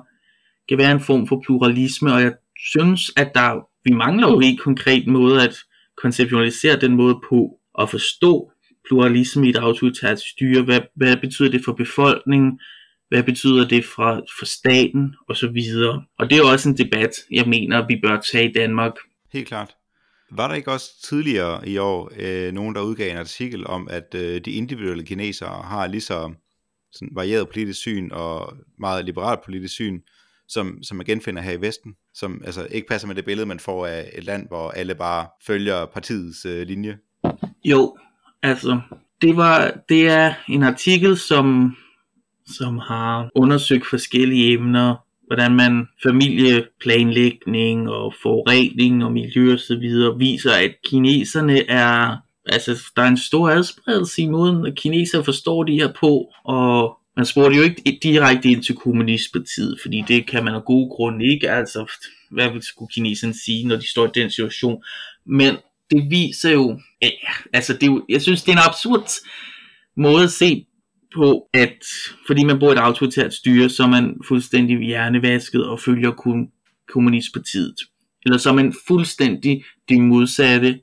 [0.70, 4.64] kan være en form for pluralisme, og jeg synes, at der, vi mangler jo ikke
[4.64, 5.56] konkret måde at
[5.98, 8.52] konceptualisere den måde på at forstå
[8.88, 10.62] pluralisme i et autoritært styre.
[10.62, 12.60] Hvad, hvad betyder det for befolkningen?
[13.10, 15.16] Hvad betyder det for, for staten?
[15.30, 16.04] Og så videre.
[16.20, 18.94] Og det er også en debat, jeg mener, vi bør tage i Danmark.
[19.34, 19.76] Helt klart.
[20.32, 24.16] Var der ikke også tidligere i år øh, nogen, der udgav en artikel om, at
[24.16, 26.34] øh, de individuelle kinesere har lige så
[26.94, 30.02] sådan varieret politisk syn og meget liberalt politisk syn,
[30.48, 33.60] som, som man genfinder her i Vesten, som altså ikke passer med det billede, man
[33.60, 36.98] får af et land, hvor alle bare følger partiets øh, linje?
[37.66, 37.98] Jo,
[38.44, 38.82] altså,
[39.22, 41.76] det, var, det er en artikel, som,
[42.46, 44.96] som har undersøgt forskellige emner,
[45.28, 52.84] hvordan man familieplanlægning og forurening og miljø og så videre viser, at kineserne er altså,
[52.96, 57.26] der er en stor adspredelse i måden, at kineser forstår de her på, og man
[57.26, 61.52] spurgte jo ikke direkte ind til kommunistpartiet, fordi det kan man af gode grunde ikke,
[61.52, 61.92] altså,
[62.32, 64.84] hvad vil skulle kineserne sige, når de står i den situation,
[65.26, 65.56] men
[65.92, 67.10] det viser jo, ja,
[67.54, 69.10] altså, det er jo, jeg synes, det er en absurd
[69.98, 70.66] måde at se
[71.16, 71.84] på, at
[72.28, 76.52] fordi man bor i et autoritært styre, så er man fuldstændig hjernevasket og følger kun
[76.90, 77.76] kommunistpartiet.
[78.26, 80.80] Eller så er man fuldstændig det modsatte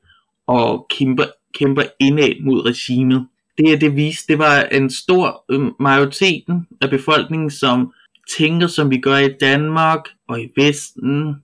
[0.47, 3.27] og kæmper kæmper indad mod regimet.
[3.59, 7.93] Det er det viste, det var en stor øh, majoriteten af befolkningen, som
[8.39, 11.35] tænker som vi gør i Danmark og i Vesten,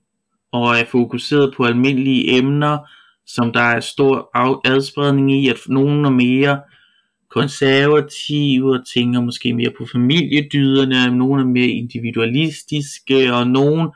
[0.53, 2.79] og er fokuseret på almindelige emner,
[3.27, 4.31] som der er stor
[4.65, 6.61] adspredning i, at nogen er mere
[7.31, 13.89] konservative og tænker måske mere på familiedyderne, nogen er mere individualistiske, og nogen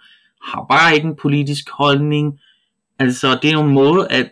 [0.42, 2.40] har bare ikke en politisk holdning.
[2.98, 4.30] Altså, det er en måde at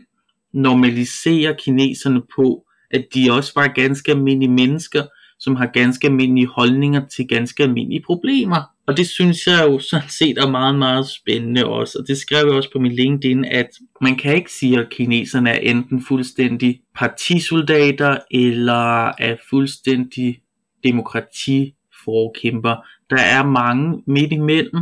[0.55, 5.03] normalisere kineserne på, at de også var ganske almindelige mennesker,
[5.39, 8.63] som har ganske almindelige holdninger til ganske almindelige problemer.
[8.87, 11.99] Og det synes jeg jo sådan set er meget, meget spændende også.
[11.99, 13.69] Og det skrev jeg også på min LinkedIn, at
[14.01, 20.41] man kan ikke sige, at kineserne er enten fuldstændig partisoldater, eller er fuldstændig
[20.85, 22.77] demokratiforkæmper.
[23.11, 24.81] Der er mange midt imellem.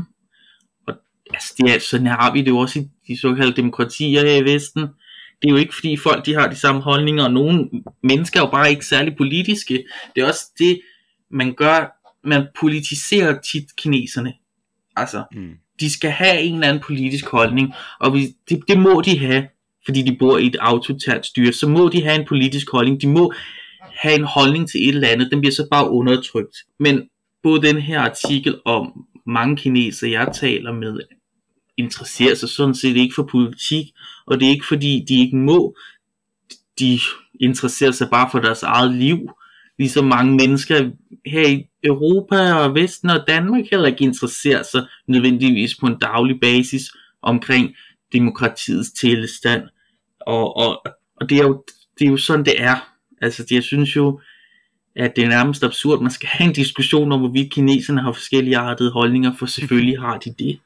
[0.86, 0.94] Og
[1.34, 4.44] altså, det er, sådan har vi det jo også i de såkaldte demokratier her i
[4.44, 4.86] Vesten
[5.42, 7.70] det er jo ikke fordi folk de har de samme holdninger, og nogle
[8.02, 9.84] mennesker er jo bare ikke særlig politiske.
[10.16, 10.80] Det er også det,
[11.30, 14.34] man gør, man politiserer tit kineserne.
[14.96, 15.50] Altså, mm.
[15.80, 19.48] de skal have en eller anden politisk holdning, og vi, det, det må de have,
[19.84, 23.08] fordi de bor i et autoritært styre, så må de have en politisk holdning, de
[23.08, 23.32] må
[23.80, 26.56] have en holdning til et eller andet, den bliver så bare undertrykt.
[26.80, 27.08] Men
[27.42, 31.00] både den her artikel om mange kinesere, jeg taler med,
[31.76, 33.86] interesserer sig sådan set ikke for politik,
[34.26, 35.76] og det er ikke fordi de ikke må,
[36.78, 37.00] de
[37.40, 39.30] interesserer sig bare for deres eget liv,
[39.78, 40.90] ligesom mange mennesker
[41.26, 46.40] her i Europa og Vesten og Danmark heller ikke interesserer sig nødvendigvis på en daglig
[46.40, 46.82] basis
[47.22, 47.74] omkring
[48.12, 49.62] demokratiets tilstand.
[50.20, 50.82] Og, og,
[51.16, 51.64] og det, er jo,
[51.98, 52.92] det er jo sådan, det er.
[53.22, 54.20] Altså, det, jeg synes jo,
[54.96, 58.56] at det er nærmest absurd, man skal have en diskussion om, hvorvidt kineserne har forskellige
[58.56, 60.58] artede holdninger, for selvfølgelig har de det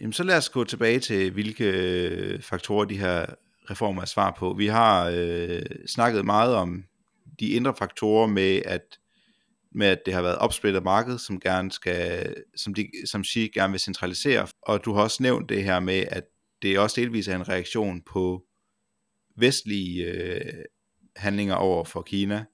[0.00, 3.26] jamen så lad os gå tilbage til, hvilke øh, faktorer de her
[3.70, 4.54] reformer er svar på.
[4.58, 6.84] Vi har øh, snakket meget om
[7.40, 8.98] de indre faktorer med, at
[9.72, 13.70] med at det har været opsplittet marked, som gerne skal, som, de, som Xi gerne
[13.70, 14.46] vil centralisere.
[14.62, 16.24] Og du har også nævnt det her med, at
[16.62, 18.42] det også delvis er en reaktion på
[19.36, 20.64] vestlige øh,
[21.16, 22.44] handlinger over for Kina,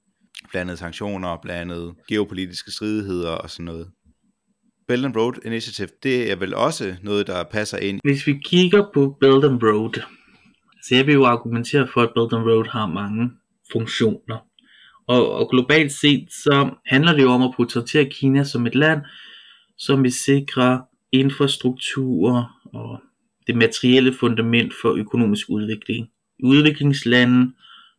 [0.50, 3.90] blandet sanktioner, blandet geopolitiske stridigheder og sådan noget.
[4.88, 8.00] Belt and Road Initiative, det er vel også noget, der passer ind.
[8.04, 10.02] Hvis vi kigger på Belt and Road,
[10.82, 13.30] så jeg vil jo argumentere for, at Belt and Road har mange
[13.72, 14.38] funktioner.
[15.06, 19.00] Og, og globalt set, så handler det jo om at portrættere Kina som et land,
[19.78, 23.00] som vil sikre infrastruktur og
[23.46, 26.08] det materielle fundament for økonomisk udvikling.
[26.42, 27.52] Udviklingslande,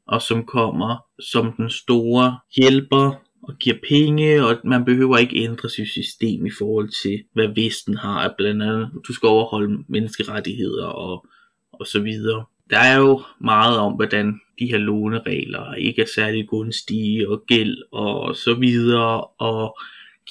[0.07, 5.69] og som kommer som den store hjælper og giver penge, og man behøver ikke ændre
[5.69, 11.27] sit system i forhold til, hvad Vesten har, blandt andet, du skal overholde menneskerettigheder og,
[11.73, 12.45] og så videre.
[12.69, 17.77] Der er jo meget om, hvordan de her låneregler ikke er særlig gunstige, og gæld
[17.91, 19.77] og så videre, og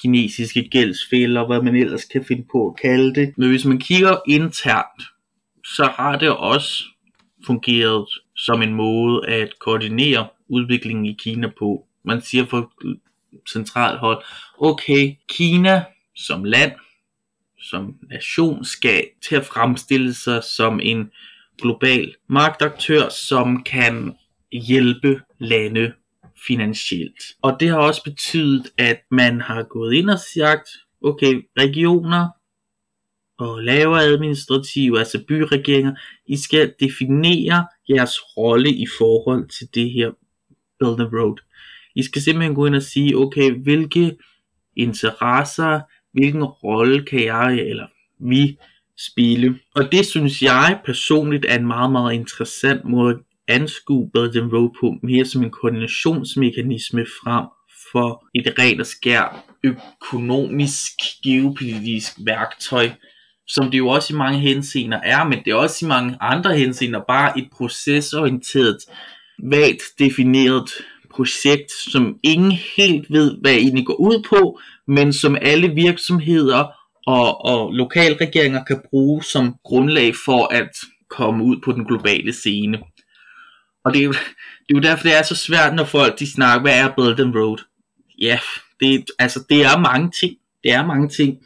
[0.01, 3.33] kinesiske gældsfælder, hvad man ellers kan finde på at kalde det.
[3.37, 5.01] Men hvis man kigger internt,
[5.65, 6.83] så har det også
[7.45, 11.87] fungeret som en måde at koordinere udviklingen i Kina på.
[12.05, 12.71] Man siger for
[13.49, 14.23] centralt hold,
[14.57, 15.83] okay, Kina
[16.15, 16.71] som land,
[17.59, 21.11] som nation, skal til at fremstille sig som en
[21.61, 24.15] global magtaktør, som kan
[24.51, 25.93] hjælpe lande
[26.47, 27.23] finansielt.
[27.41, 30.69] Og det har også betydet, at man har gået ind og sagt,
[31.01, 32.29] okay, regioner
[33.37, 40.11] og lavere administrative, altså byregeringer, I skal definere jeres rolle i forhold til det her
[40.79, 41.37] Build and Road.
[41.95, 44.15] I skal simpelthen gå ind og sige, okay, hvilke
[44.77, 45.79] interesser,
[46.13, 47.87] hvilken rolle kan jeg, eller
[48.19, 48.57] vi,
[48.97, 49.59] spille.
[49.75, 54.53] Og det synes jeg personligt er en meget, meget interessant måde at anskue Build and
[54.53, 57.45] Road på, mere som en koordinationsmekanisme frem
[57.91, 60.91] for et rent og skær økonomisk,
[61.23, 62.89] geopolitisk værktøj,
[63.47, 66.57] som det jo også i mange henseender er, men det er også i mange andre
[66.57, 68.77] henseender bare et procesorienteret,
[69.43, 70.69] vagt defineret
[71.15, 76.65] projekt, som ingen helt ved, hvad egentlig går ud på, men som alle virksomheder
[77.07, 80.69] og, og lokalregeringer kan bruge som grundlag for at
[81.09, 82.79] komme ud på den globale scene.
[83.85, 86.31] Og det er jo, det er jo derfor, det er så svært, når folk de
[86.31, 87.57] snakker, hvad er Build and Road?
[88.19, 88.39] Ja,
[88.79, 90.33] det, altså, det er mange ting.
[90.63, 91.37] Det er mange ting,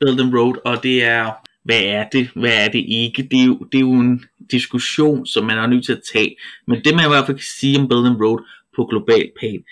[0.00, 1.30] Build and Road, og det er,
[1.64, 3.28] hvad er det, hvad er det ikke?
[3.30, 6.36] Det er jo, det er jo en diskussion, som man er nødt til at tage.
[6.66, 8.44] Men det man i hvert fald kan sige om Build and Road
[8.76, 9.62] på global plan,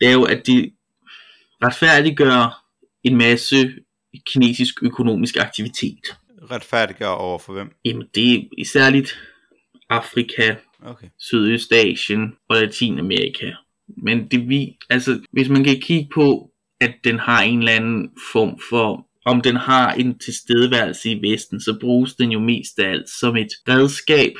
[0.00, 0.70] det er jo, at de
[1.64, 2.64] retfærdiggør
[3.02, 3.74] en masse
[4.26, 6.04] kinesisk økonomisk aktivitet.
[6.50, 7.70] Retfærdiggør over for hvem?
[7.84, 9.18] Jamen det er særligt
[9.90, 11.06] Afrika, okay.
[11.18, 13.52] Sydøstasien og Latinamerika.
[14.02, 18.10] Men det vi, altså hvis man kan kigge på, at den har en eller anden
[18.32, 22.90] form for, om den har en tilstedeværelse i Vesten, så bruges den jo mest af
[22.90, 24.32] alt som et redskab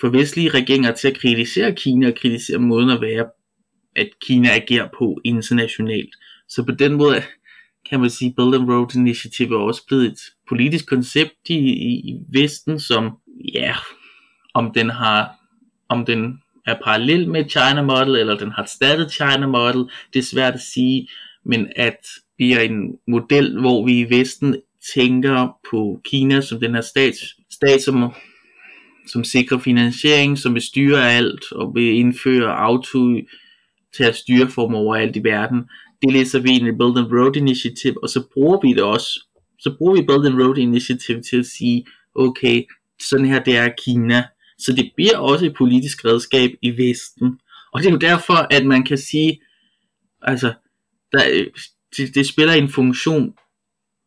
[0.00, 3.26] for vestlige regeringer til at kritisere Kina og kritisere måden at være,
[3.98, 6.14] at Kina agerer på internationalt.
[6.48, 7.22] Så på den måde
[7.90, 12.10] kan man sige, Belt and Road Initiative er også blevet et politisk koncept i, i,
[12.10, 13.10] i Vesten, som,
[13.54, 13.74] ja,
[14.54, 15.30] om den har,
[15.88, 20.22] om den er parallel med China Model, eller den har startet China Model, det er
[20.22, 21.08] svært at sige,
[21.44, 22.06] men at
[22.38, 24.56] vi er en model, hvor vi i Vesten
[24.94, 27.14] tænker på Kina som den her stat,
[27.50, 28.12] stat som,
[29.06, 33.16] som sikrer finansiering, som vil styre alt, og vil indføre auto
[33.96, 35.64] til at styre form overalt i verden
[36.02, 39.26] det læser vi ind i Build and Road Initiative, og så bruger vi det også.
[39.58, 42.64] Så bruger vi Build and Road Initiative til at sige, okay,
[43.00, 44.24] sådan her det er Kina.
[44.58, 47.40] Så det bliver også et politisk redskab i Vesten.
[47.72, 49.40] Og det er jo derfor, at man kan sige,
[50.22, 50.54] altså,
[51.12, 51.48] der,
[51.96, 53.34] det, det spiller en funktion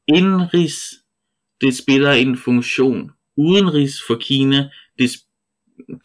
[0.07, 0.79] indenrigs,
[1.61, 4.69] det spiller en funktion udenrigs for Kina,
[4.99, 5.09] det,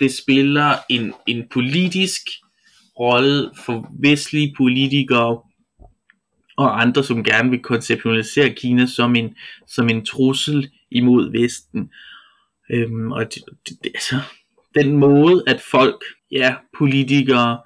[0.00, 2.22] det spiller en, en politisk
[3.00, 5.40] rolle for vestlige politikere
[6.56, 9.36] og andre, som gerne vil konceptualisere Kina som en,
[9.66, 11.90] som en trussel imod Vesten.
[12.70, 14.16] Øhm, og det, det, det, altså,
[14.74, 17.60] den måde, at folk, ja, politikere,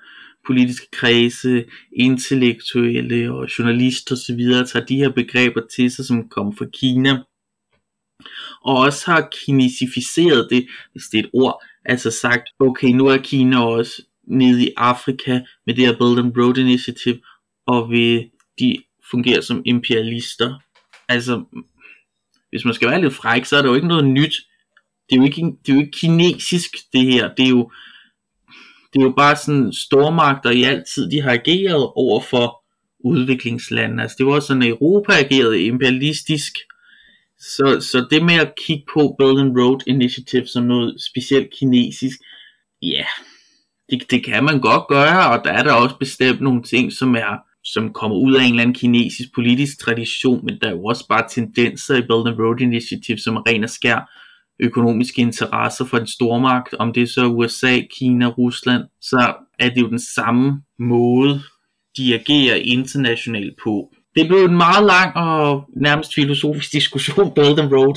[0.46, 1.64] politiske kredse,
[1.96, 4.40] intellektuelle og journalister osv.
[4.66, 7.22] tager de her begreber til sig, som kommer fra Kina,
[8.64, 13.16] og også har kinesificeret det, hvis det er et ord, altså sagt, okay, nu er
[13.16, 17.20] Kina også nede i Afrika med det her Belt and Road Initiative,
[17.66, 18.76] og vil de
[19.10, 20.58] fungerer som imperialister.
[21.08, 21.44] Altså,
[22.50, 24.34] hvis man skal være lidt fræk, så er det jo ikke noget nyt.
[25.10, 27.34] Det er jo ikke, det er jo ikke kinesisk, det her.
[27.34, 27.70] Det er jo,
[28.92, 32.64] det er jo bare sådan stormagter i altid, de har ageret over for
[33.04, 34.02] udviklingslande.
[34.02, 36.52] Altså det var også sådan, at Europa agerede imperialistisk.
[37.38, 42.18] Så, så det med at kigge på Belt and Road Initiative som noget specielt kinesisk,
[42.82, 43.04] ja,
[43.90, 47.14] det, det kan man godt gøre, og der er der også bestemt nogle ting, som
[47.14, 50.84] er som kommer ud af en eller anden kinesisk politisk tradition, men der er jo
[50.84, 54.10] også bare tendenser i Belt and Road Initiative, som er ren og skær
[54.60, 59.80] økonomiske interesser for en stormagt, om det er så USA, Kina, Rusland, så er det
[59.80, 61.40] jo den samme måde,
[61.96, 63.92] de agerer internationalt på.
[64.14, 67.94] Det blev en meget lang og nærmest filosofisk diskussion, Belt and Road,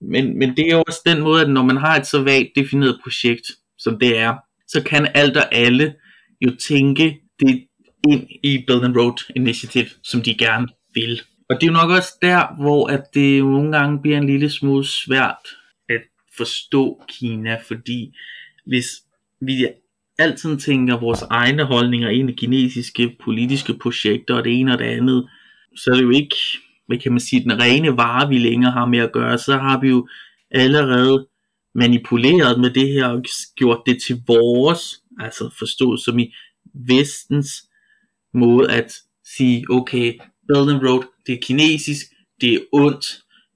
[0.00, 2.48] men, men det er jo også den måde, at når man har et så vagt
[2.56, 3.46] defineret projekt,
[3.78, 4.34] som det er,
[4.72, 5.94] så kan alt og alle
[6.40, 7.66] jo tænke det
[8.08, 11.20] ind i Belt and Road Initiative, som de gerne vil.
[11.48, 14.26] Og det er jo nok også der, hvor at det jo nogle gange bliver en
[14.26, 15.46] lille smule svært
[15.88, 16.00] at
[16.36, 18.14] forstå Kina, fordi
[18.66, 18.86] hvis
[19.40, 19.66] vi
[20.18, 24.84] altid tænker vores egne holdninger ind i kinesiske politiske projekter og det ene og det
[24.84, 25.28] andet,
[25.76, 26.36] så er det jo ikke,
[26.86, 29.38] hvad kan man sige, den rene vare, vi længere har med at gøre.
[29.38, 30.08] Så har vi jo
[30.50, 31.26] allerede
[31.74, 33.22] manipuleret med det her og
[33.56, 36.34] gjort det til vores, altså forstået som i
[36.74, 37.48] vestens
[38.34, 38.92] måde at
[39.36, 40.18] sige, okay,
[40.48, 42.06] Belt and Road, det er kinesisk,
[42.40, 43.06] det er ondt,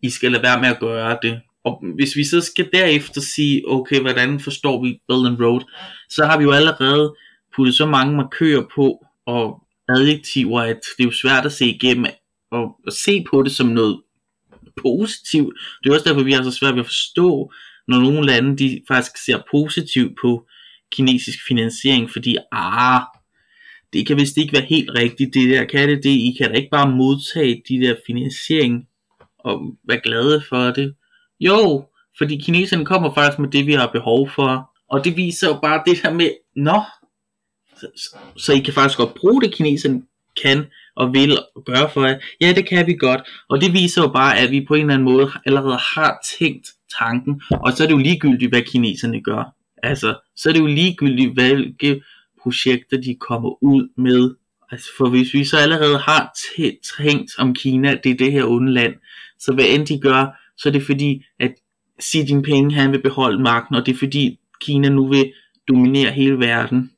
[0.02, 1.40] I skal lade være med at gøre det.
[1.64, 5.60] Og hvis vi så skal derefter sige, okay, hvordan forstår vi Belt and Road,
[6.08, 7.14] så har vi jo allerede
[7.56, 12.06] puttet så mange markører på, og adjektiver, at det er jo svært at se igennem,
[12.50, 14.00] og se på det som noget
[14.82, 15.54] positivt.
[15.82, 17.52] Det er også derfor, vi har så svært ved at forstå,
[17.88, 20.46] når nogle lande de faktisk ser positivt på
[20.92, 23.00] kinesisk finansiering, fordi ah,
[23.92, 26.56] det kan vist ikke være helt rigtigt, det der kan det, det I kan da
[26.56, 28.88] ikke bare modtage de der finansiering
[29.38, 30.94] og være glade for det.
[31.40, 31.84] Jo,
[32.18, 35.82] fordi kineserne kommer faktisk med det, vi har behov for, og det viser jo bare
[35.86, 36.82] det her med, nå,
[37.76, 40.02] så, så I kan faktisk godt bruge det, kineserne
[40.42, 40.66] kan
[40.96, 42.18] og vil gøre for jer.
[42.40, 44.94] Ja, det kan vi godt, og det viser jo bare, at vi på en eller
[44.94, 46.66] anden måde allerede har tænkt
[46.98, 49.54] tanken, og så er det jo ligegyldigt, hvad kineserne gør.
[49.82, 52.02] Altså, så er det jo ligegyldigt, hvilke
[52.42, 54.34] projekter de kommer ud med.
[54.70, 56.36] Altså, for hvis vi så allerede har
[56.96, 58.94] tænkt om Kina, det er det her onde land,
[59.38, 60.26] så hvad end de gør,
[60.56, 61.52] så er det fordi, at
[62.02, 65.32] Xi Jinping han vil beholde magten, og det er fordi Kina nu vil
[65.68, 66.90] dominere hele verden.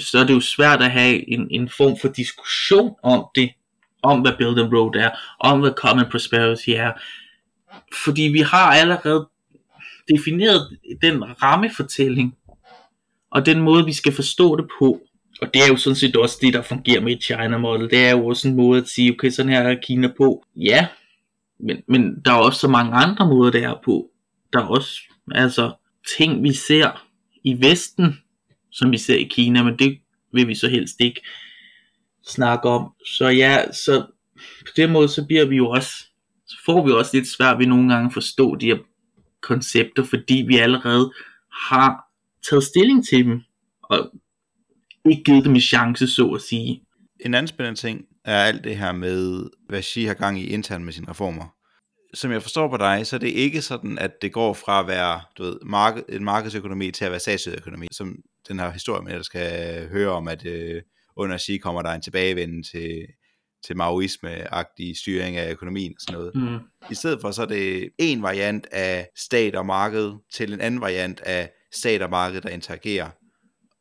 [0.00, 3.50] Så er det jo svært at have en, en form for diskussion om det,
[4.02, 6.92] om hvad Build and Road er, om hvad Common Prosperity er.
[8.04, 9.28] Fordi vi har allerede
[10.16, 12.36] defineret den rammefortælling,
[13.30, 15.00] og den måde vi skal forstå det på.
[15.40, 17.90] Og det er jo sådan set også det, der fungerer med China Model.
[17.90, 20.44] Det er jo også en måde at sige, okay, sådan her er Kina på.
[20.56, 20.86] Ja,
[21.60, 24.10] men, men der er også så mange andre måder, det er på.
[24.52, 25.00] Der er også
[25.30, 25.72] altså
[26.18, 27.06] ting, vi ser
[27.44, 28.18] i Vesten,
[28.72, 29.98] som vi ser i Kina, men det
[30.32, 31.20] vil vi så helst ikke
[32.26, 32.92] snakke om.
[33.06, 34.06] Så ja, så
[34.60, 35.92] på den måde, så bliver vi jo også,
[36.46, 38.78] så får vi også lidt svært ved nogle gange at forstå de her
[39.42, 41.12] koncepter, fordi vi allerede
[41.70, 42.04] har
[42.50, 43.40] taget stilling til dem,
[43.82, 44.10] og
[45.10, 46.82] ikke givet dem en chance, så at sige.
[47.20, 50.84] En anden spændende ting er alt det her med, hvad Xi har gang i internt
[50.84, 51.54] med sine reformer.
[52.14, 54.86] Som jeg forstår på dig, så er det ikke sådan, at det går fra at
[54.86, 58.16] være du ved, marked, en markedsøkonomi til at være statsøkonomi, som
[58.48, 60.82] den her historie, man skal høre om, at øh,
[61.16, 63.06] under Xi kommer der en tilbagevenden til,
[63.66, 66.34] til maoisme-agtig styring af økonomien og sådan noget.
[66.34, 66.58] Mm.
[66.90, 70.80] I stedet for så er det en variant af stat og marked til en anden
[70.80, 73.10] variant af stat og marked, der interagerer.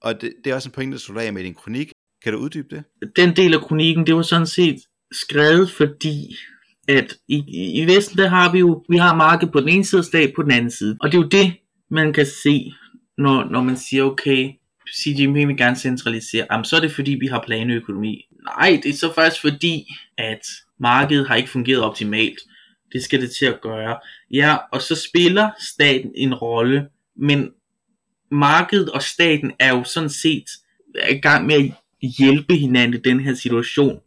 [0.01, 1.91] Og det, det er også en pointe, du af med din kronik.
[2.23, 2.83] Kan du uddybe det?
[3.15, 4.77] Den del af kronikken, det var sådan set
[5.11, 6.35] skrevet, fordi
[6.87, 7.43] at i,
[7.81, 10.33] i Vesten, der har vi jo, vi har marked på den ene side og stat
[10.35, 10.97] på den anden side.
[11.01, 11.53] Og det er jo det,
[11.91, 12.73] man kan se,
[13.17, 14.49] når, når man siger, okay,
[14.95, 18.25] Xi Jinping vil gerne centralisere, jamen så er det fordi, vi har planøkonomi.
[18.57, 19.87] Nej, det er så faktisk fordi,
[20.17, 20.41] at
[20.79, 22.39] markedet har ikke fungeret optimalt.
[22.93, 23.99] Det skal det til at gøre.
[24.31, 27.49] Ja, og så spiller staten en rolle, men
[28.31, 30.45] markedet og staten er jo sådan set
[31.09, 31.71] i gang med at
[32.19, 33.99] hjælpe hinanden i den her situation.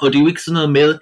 [0.00, 0.98] Og det er jo ikke sådan noget med,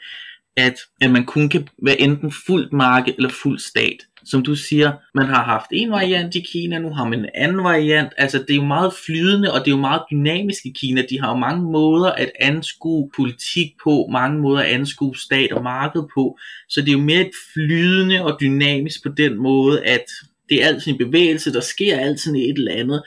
[0.56, 3.96] at, at man kun kan være enten fuldt marked eller fuld stat.
[4.26, 7.64] Som du siger, man har haft en variant i Kina, nu har man en anden
[7.64, 8.12] variant.
[8.18, 11.02] Altså det er jo meget flydende, og det er jo meget dynamisk i Kina.
[11.10, 15.62] De har jo mange måder at anskue politik på, mange måder at anskue stat og
[15.62, 16.38] marked på.
[16.68, 20.04] Så det er jo mere flydende og dynamisk på den måde, at
[20.48, 23.02] det er altid en bevægelse, der sker altid et eller andet,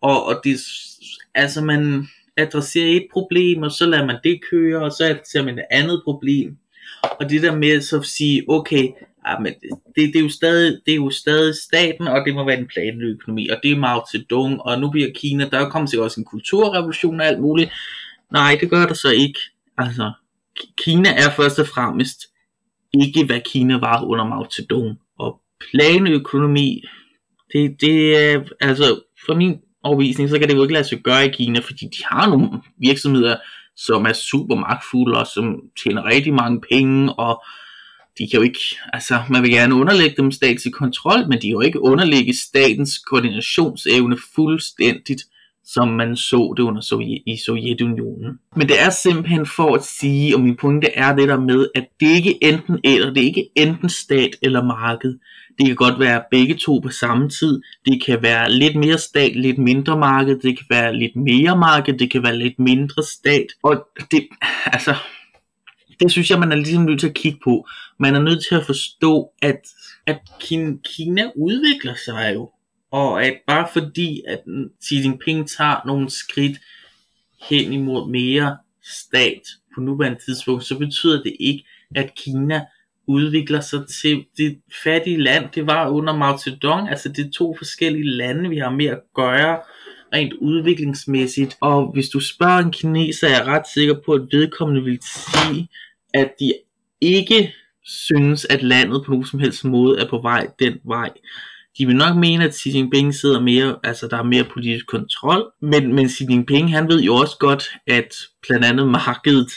[0.00, 0.56] og, og det,
[1.34, 5.58] altså man adresserer et problem, og så lader man det køre, og så adresserer man
[5.58, 6.56] et andet problem,
[7.20, 8.88] og det der med så at sige, okay,
[9.28, 9.52] Ja, men
[9.96, 12.66] det, det, er jo stadig, det er jo stadig staten, og det må være en
[12.66, 16.20] planøkonomi, og det er Mao Zedong, og nu bliver Kina, der er kommet til også
[16.20, 17.72] en kulturrevolution og alt muligt.
[18.32, 19.38] Nej, det gør der så ikke.
[19.78, 20.12] Altså,
[20.78, 22.20] Kina er først og fremmest
[22.94, 24.98] ikke, hvad Kina var under Mao Zedong.
[25.18, 26.82] Og planøkonomi,
[27.52, 31.26] det, det er, altså, for min overvisning, så kan det jo ikke lade sig gøre
[31.26, 32.48] i Kina, fordi de har nogle
[32.78, 33.36] virksomheder,
[33.76, 37.44] som er super magtfulde, og som tjener rigtig mange penge, og
[38.18, 38.60] de kan jo ikke,
[38.92, 42.98] altså man vil gerne underlægge dem statslig kontrol, men de kan jo ikke underlægge statens
[42.98, 45.22] koordinationsevne fuldstændigt,
[45.64, 48.38] som man så det under Sovjet, i Sovjetunionen.
[48.56, 51.86] Men det er simpelthen for at sige, og min pointe er det der med, at
[52.00, 55.18] det ikke enten eller, det er ikke enten stat eller marked.
[55.58, 57.60] Det kan godt være begge to på samme tid.
[57.84, 60.38] Det kan være lidt mere stat, lidt mindre marked.
[60.38, 61.98] Det kan være lidt mere marked.
[61.98, 63.46] Det kan være lidt mindre stat.
[63.62, 64.26] Og det,
[64.66, 64.94] altså,
[66.00, 67.68] det synes jeg, man er ligesom nødt til at kigge på.
[67.98, 69.60] Man er nødt til at forstå, at,
[70.06, 70.18] at
[70.84, 72.50] Kina udvikler sig jo.
[72.90, 74.40] Og at bare fordi, at
[74.84, 76.58] Xi Jinping tager nogle skridt
[77.48, 79.42] hen imod mere stat
[79.74, 82.64] på nuværende tidspunkt, så betyder det ikke, at Kina
[83.06, 86.88] udvikler sig til det fattige land, det var under Mao Zedong.
[86.88, 89.58] Altså det er to forskellige lande, vi har med at gøre
[90.14, 91.56] rent udviklingsmæssigt.
[91.60, 95.68] Og hvis du spørger en kineser, er jeg ret sikker på, at vedkommende vil sige,
[96.16, 96.52] at de
[97.00, 97.54] ikke
[97.84, 101.10] synes, at landet på nogen som helst måde er på vej den vej.
[101.78, 105.52] De vil nok mene, at Xi Jinping sidder mere, altså der er mere politisk kontrol,
[105.62, 108.14] men, men Xi Jinping, han ved jo også godt, at
[108.46, 109.52] blandt andet markedet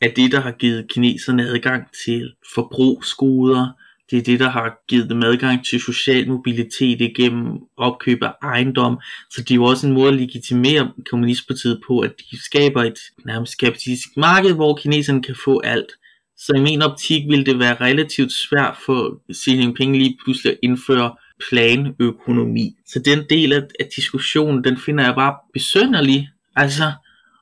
[0.00, 3.68] er det, der har givet kineserne adgang til forbrugsgoder,
[4.10, 8.98] det er det, der har givet dem adgang til social mobilitet igennem opkøb af ejendom.
[9.30, 12.98] Så det er jo også en måde at legitimere kommunistpartiet på, at de skaber et
[13.24, 15.92] nærmest kapitalistisk marked, hvor kineserne kan få alt.
[16.36, 20.58] Så i min optik vil det være relativt svært for Xi Jinping lige pludselig at
[20.62, 21.14] indføre
[21.48, 22.76] planøkonomi.
[22.86, 26.28] Så den del af, af diskussionen, den finder jeg bare besønderlig.
[26.56, 26.92] Altså,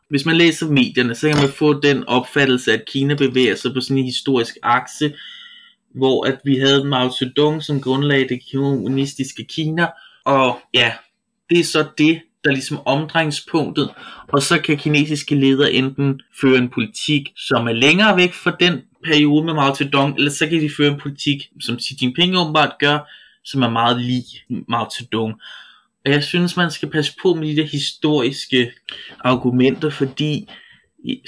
[0.08, 3.80] hvis man læser medierne, så kan man få den opfattelse, at Kina bevæger sig på
[3.80, 5.14] sådan en historisk akse,
[5.94, 9.86] hvor at vi havde Mao Zedong, som grundlagde det kommunistiske Kina,
[10.24, 10.92] og ja,
[11.50, 13.90] det er så det, der ligesom omdrejningspunktet,
[14.28, 18.80] og så kan kinesiske ledere enten føre en politik, som er længere væk fra den
[19.04, 22.72] periode med Mao Zedong, eller så kan de føre en politik, som Xi Jinping åbenbart
[22.78, 22.98] gør,
[23.44, 24.24] som er meget lig
[24.68, 25.34] Mao Zedong.
[26.04, 28.72] Og jeg synes, man skal passe på med de der historiske
[29.20, 30.48] argumenter, fordi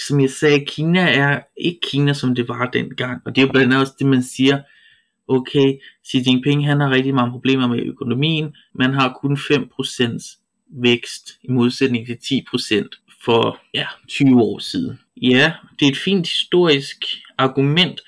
[0.09, 3.23] som jeg sagde, Kina er ikke Kina, som det var dengang.
[3.25, 4.61] Og det er jo blandt andet også det, man siger,
[5.29, 5.73] okay,
[6.09, 10.44] Xi Jinping han har rigtig mange problemer med økonomien, man har kun 5%
[10.83, 14.99] vækst i modsætning til 10% for ja, 20 år siden.
[15.23, 17.05] Ja, det er et fint historisk
[17.39, 18.01] argument,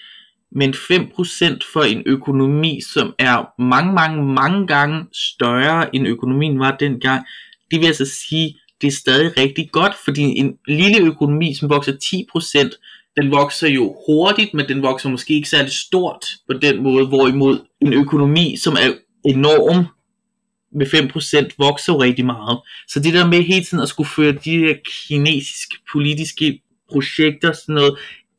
[0.52, 6.76] men 5% for en økonomi, som er mange, mange, mange gange større end økonomien var
[6.76, 7.26] dengang,
[7.70, 11.92] det vil altså sige, det er stadig rigtig godt, fordi en lille økonomi, som vokser
[11.92, 17.06] 10%, den vokser jo hurtigt, men den vokser måske ikke særlig stort på den måde,
[17.06, 18.92] hvorimod en økonomi, som er
[19.24, 19.84] enorm,
[20.76, 22.58] med 5% vokser jo rigtig meget.
[22.88, 24.74] Så det der med hele tiden at skulle føre de her
[25.08, 26.60] kinesiske politiske
[26.90, 27.98] projekter, sådan noget,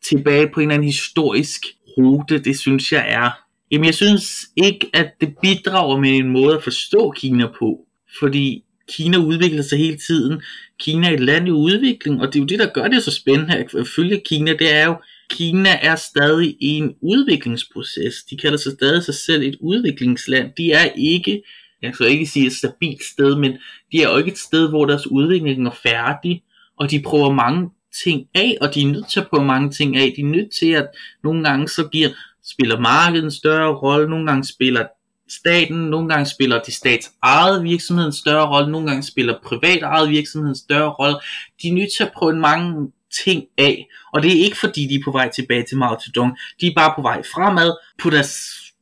[0.09, 1.61] tilbage på en eller anden historisk
[1.97, 3.29] rute, det synes jeg er.
[3.71, 7.79] Jamen jeg synes ikke, at det bidrager med en måde at forstå Kina på.
[8.19, 10.41] Fordi Kina udvikler sig hele tiden.
[10.79, 13.11] Kina er et land i udvikling, og det er jo det, der gør det så
[13.11, 14.53] spændende at følge Kina.
[14.53, 14.95] Det er jo,
[15.29, 18.23] Kina er stadig i en udviklingsproces.
[18.29, 20.51] De kalder sig stadig sig selv et udviklingsland.
[20.57, 21.41] De er ikke,
[21.81, 23.51] jeg skal ikke sige et stabilt sted, men
[23.91, 26.43] de er jo ikke et sted, hvor deres udvikling er færdig,
[26.77, 27.69] og de prøver mange
[28.03, 30.13] ting af, og de er nødt til at prøve mange ting af.
[30.15, 30.87] De er nødt til at
[31.23, 32.09] nogle gange så giver,
[32.43, 34.85] spiller markedet en større rolle, nogle gange spiller
[35.29, 39.83] staten, nogle gange spiller de stats eget virksomhed en større rolle, nogle gange spiller privat
[39.83, 41.17] eget virksomhed en større rolle.
[41.61, 42.91] De er nødt til at prøve mange
[43.25, 46.37] ting af, og det er ikke fordi de er på vej tilbage til Mao Zedong,
[46.61, 48.33] de er bare på vej fremad på, deres,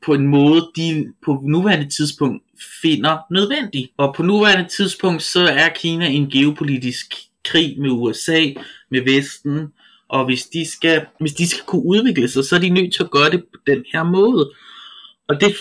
[0.05, 2.43] på en måde, de på nuværende tidspunkt
[2.81, 3.89] finder nødvendig.
[3.97, 8.45] Og på nuværende tidspunkt, så er Kina en geopolitisk krig med USA,
[8.91, 9.67] med Vesten,
[10.09, 13.03] og hvis de skal, hvis de skal kunne udvikle sig, så er de nødt til
[13.03, 14.51] at gøre det på den her måde.
[15.27, 15.55] Og det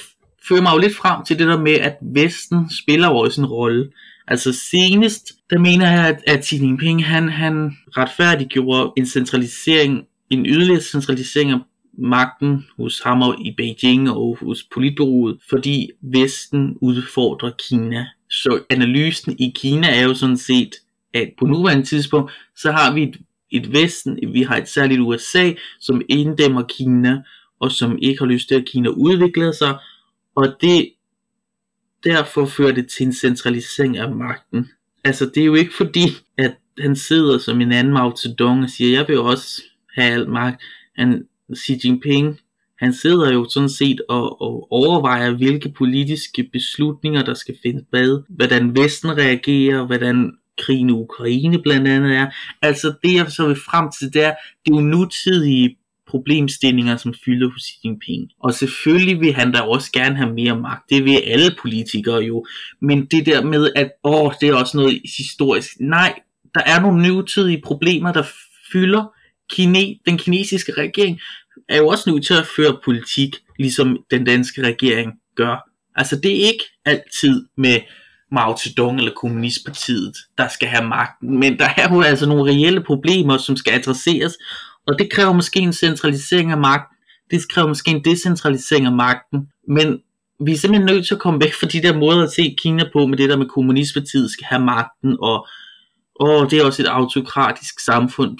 [0.48, 3.46] fører mig jo lidt frem til det der med, at Vesten spiller jo også en
[3.46, 3.90] rolle.
[4.28, 10.46] Altså senest, der mener jeg, at, at Xi Jinping, han, han retfærdiggjorde en centralisering, en
[10.46, 11.58] yderligere centralisering af
[11.98, 18.06] magten hos ham og i Beijing og hos politbureauet, fordi Vesten udfordrer Kina.
[18.30, 20.74] Så analysen i Kina er jo sådan set,
[21.14, 23.16] at på nuværende tidspunkt, så har vi et,
[23.50, 27.22] et Vesten, vi har et særligt USA, som inddæmmer Kina,
[27.60, 29.78] og som ikke har lyst til, at Kina udvikler sig,
[30.36, 30.92] og det
[32.04, 34.70] derfor fører det til en centralisering af magten.
[35.04, 36.06] Altså det er jo ikke fordi,
[36.38, 39.62] at han sidder som en anden Mao Zedong og siger, jeg vil også
[39.94, 40.62] have alt magt.
[40.96, 41.24] Han,
[41.56, 42.38] Xi Jinping,
[42.78, 48.22] han sidder jo sådan set og, og overvejer, hvilke politiske beslutninger, der skal finde bad,
[48.28, 52.26] hvordan Vesten reagerer, hvordan krigen i Ukraine blandt andet er.
[52.62, 54.34] Altså det, jeg så vil frem til, det er,
[54.64, 55.76] det er jo nutidige
[56.06, 58.30] problemstillinger, som fylder hos Xi Jinping.
[58.40, 60.90] Og selvfølgelig vil han da også gerne have mere magt.
[60.90, 62.46] Det vil alle politikere jo.
[62.80, 65.70] Men det der med, at åh, det er også noget historisk.
[65.80, 66.18] Nej,
[66.54, 68.22] der er nogle nutidige problemer, der
[68.72, 69.13] fylder
[69.50, 71.20] Kine, den kinesiske regering,
[71.68, 75.70] er jo også nødt til at føre politik, ligesom den danske regering gør.
[75.96, 77.80] Altså det er ikke altid med
[78.32, 82.82] Mao Zedong eller Kommunistpartiet, der skal have magten, men der er jo altså nogle reelle
[82.82, 84.34] problemer, som skal adresseres,
[84.86, 86.96] og det kræver måske en centralisering af magten,
[87.30, 90.00] det kræver måske en decentralisering af magten, men
[90.40, 92.84] vi er simpelthen nødt til at komme væk fra de der måder at se Kina
[92.92, 95.48] på, med det der med Kommunistpartiet skal have magten, og
[96.20, 98.38] åh, det er også et autokratisk samfund.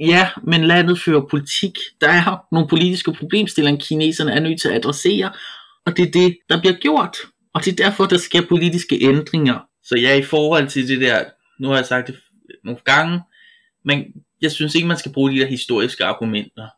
[0.00, 1.78] Ja, men landet fører politik.
[2.00, 5.32] Der er nogle politiske problemstillinger, kineserne er nødt til at adressere,
[5.86, 7.16] og det er det, der bliver gjort.
[7.54, 9.58] Og det er derfor, der sker politiske ændringer.
[9.84, 11.24] Så ja, i forhold til det der,
[11.60, 12.16] nu har jeg sagt det
[12.64, 13.20] nogle gange,
[13.84, 14.04] men
[14.42, 16.68] jeg synes ikke, man skal bruge de der historiske argumenter.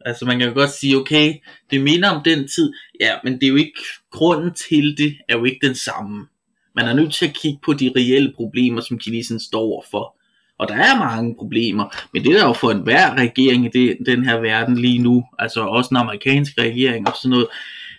[0.00, 1.34] Altså man kan jo godt sige, okay,
[1.70, 5.36] det minder om den tid, ja, men det er jo ikke, grunden til det er
[5.36, 6.26] jo ikke den samme.
[6.74, 10.15] Man er nødt til at kigge på de reelle problemer, som kineserne står overfor.
[10.58, 13.98] Og der er mange problemer, men det er der jo for enhver regering i det,
[14.06, 17.46] den her verden lige nu, altså også den amerikanske regering og sådan noget.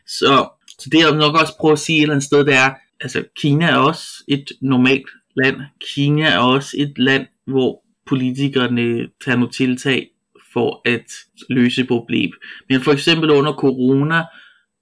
[0.07, 0.49] Så,
[0.79, 3.23] så det er nok også prøve at sige et eller andet sted, det er, altså
[3.35, 5.61] Kina er også et normalt land.
[5.93, 10.09] Kina er også et land, hvor politikerne tager nogle tiltag
[10.53, 11.05] for at
[11.49, 12.31] løse problem.
[12.69, 14.23] Men for eksempel under corona,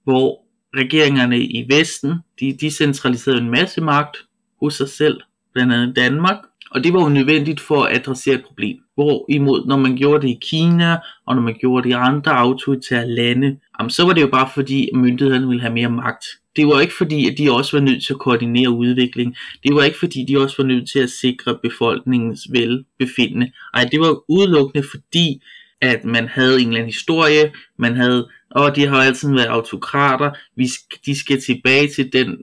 [0.04, 0.46] hvor
[0.76, 4.16] regeringerne i Vesten, de decentraliserede en masse magt
[4.60, 5.20] hos sig selv,
[5.54, 6.38] blandt andet Danmark,
[6.70, 8.76] og det var jo nødvendigt for at adressere et problem.
[8.94, 10.96] Hvorimod, når man gjorde det i Kina,
[11.26, 14.50] og når man gjorde det i andre autoritære lande, jamen, så var det jo bare
[14.54, 16.24] fordi, at myndighederne ville have mere magt.
[16.56, 19.36] Det var ikke fordi, at de også var nødt til at koordinere udvikling.
[19.62, 23.52] Det var ikke fordi, de også var nødt til at sikre befolkningens velbefindende.
[23.74, 25.42] Ej, det var udelukkende fordi,
[25.80, 30.30] at man havde en eller anden historie, man havde, og de har altid været autokrater,
[30.56, 30.68] vi,
[31.06, 32.36] de skal tilbage til den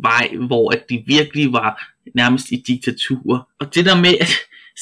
[0.00, 3.48] vej, hvor at de virkelig var nærmest i diktatur.
[3.60, 4.28] Og det der med at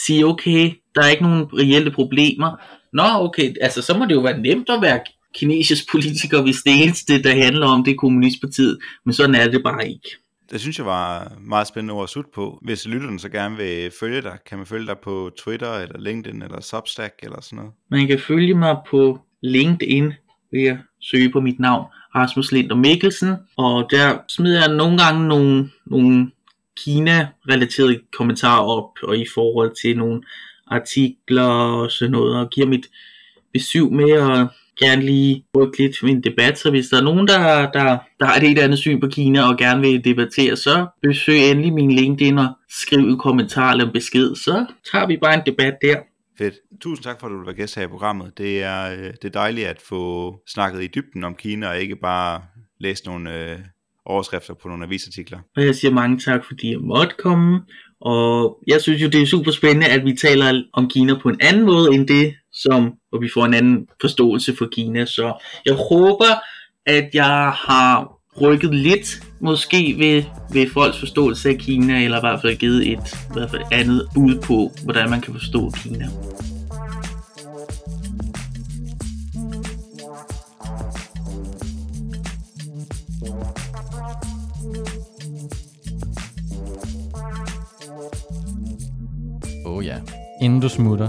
[0.07, 2.57] sige, okay, der er ikke nogen reelle problemer.
[2.93, 5.01] Nå, okay, altså så må det jo være nemt at være
[5.35, 8.79] kinesisk politiker, hvis det eneste, der handler om, det er kommunistpartiet.
[9.05, 10.09] Men sådan er det bare ikke.
[10.51, 12.59] Det synes jeg var meget spændende ord at slutte på.
[12.63, 16.43] Hvis lytterne så gerne vil følge dig, kan man følge dig på Twitter, eller LinkedIn,
[16.43, 17.73] eller Substack, eller sådan noget?
[17.91, 20.13] Man kan følge mig på LinkedIn
[20.53, 24.99] ved at søge på mit navn, Rasmus Lind og Mikkelsen, og der smider jeg nogle
[24.99, 26.31] gange nogle, nogle
[26.77, 30.23] Kina-relaterede kommentarer op, og i forhold til nogle
[30.67, 32.87] artikler og sådan noget, og giver mit
[33.53, 37.71] besøg med at gerne lige rykke lidt min debat, så hvis der er nogen, der,
[37.71, 41.51] der, der har et helt andet syn på Kina og gerne vil debattere, så besøg
[41.51, 45.47] endelig min LinkedIn og skriv en kommentar eller en besked, så tager vi bare en
[45.47, 45.97] debat der.
[46.39, 46.55] Fedt.
[46.81, 48.39] Tusind tak for, at du vil være gæst her i programmet.
[48.39, 51.97] Det er, øh, det er dejligt at få snakket i dybden om Kina, og ikke
[51.97, 52.43] bare
[52.81, 53.59] læse nogle øh,
[54.05, 55.39] overskrifter på nogle avisartikler.
[55.57, 57.61] Og jeg siger mange tak, fordi jeg måtte komme.
[58.01, 61.41] Og jeg synes jo, det er super spændende, at vi taler om Kina på en
[61.41, 65.05] anden måde end det, som, hvor vi får en anden forståelse for Kina.
[65.05, 66.33] Så jeg håber,
[66.87, 70.23] at jeg har rykket lidt måske ved,
[70.53, 74.09] ved folks forståelse af Kina, eller i hvert fald givet et i hvert fald andet
[74.15, 76.09] bud på, hvordan man kan forstå Kina.
[89.65, 89.97] Oh ja.
[90.41, 91.09] Inden du smutter,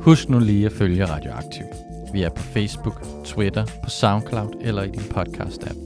[0.00, 1.64] husk nu lige at følge Radioaktiv.
[2.12, 5.85] Vi er på Facebook, Twitter, på SoundCloud eller i din podcast-app.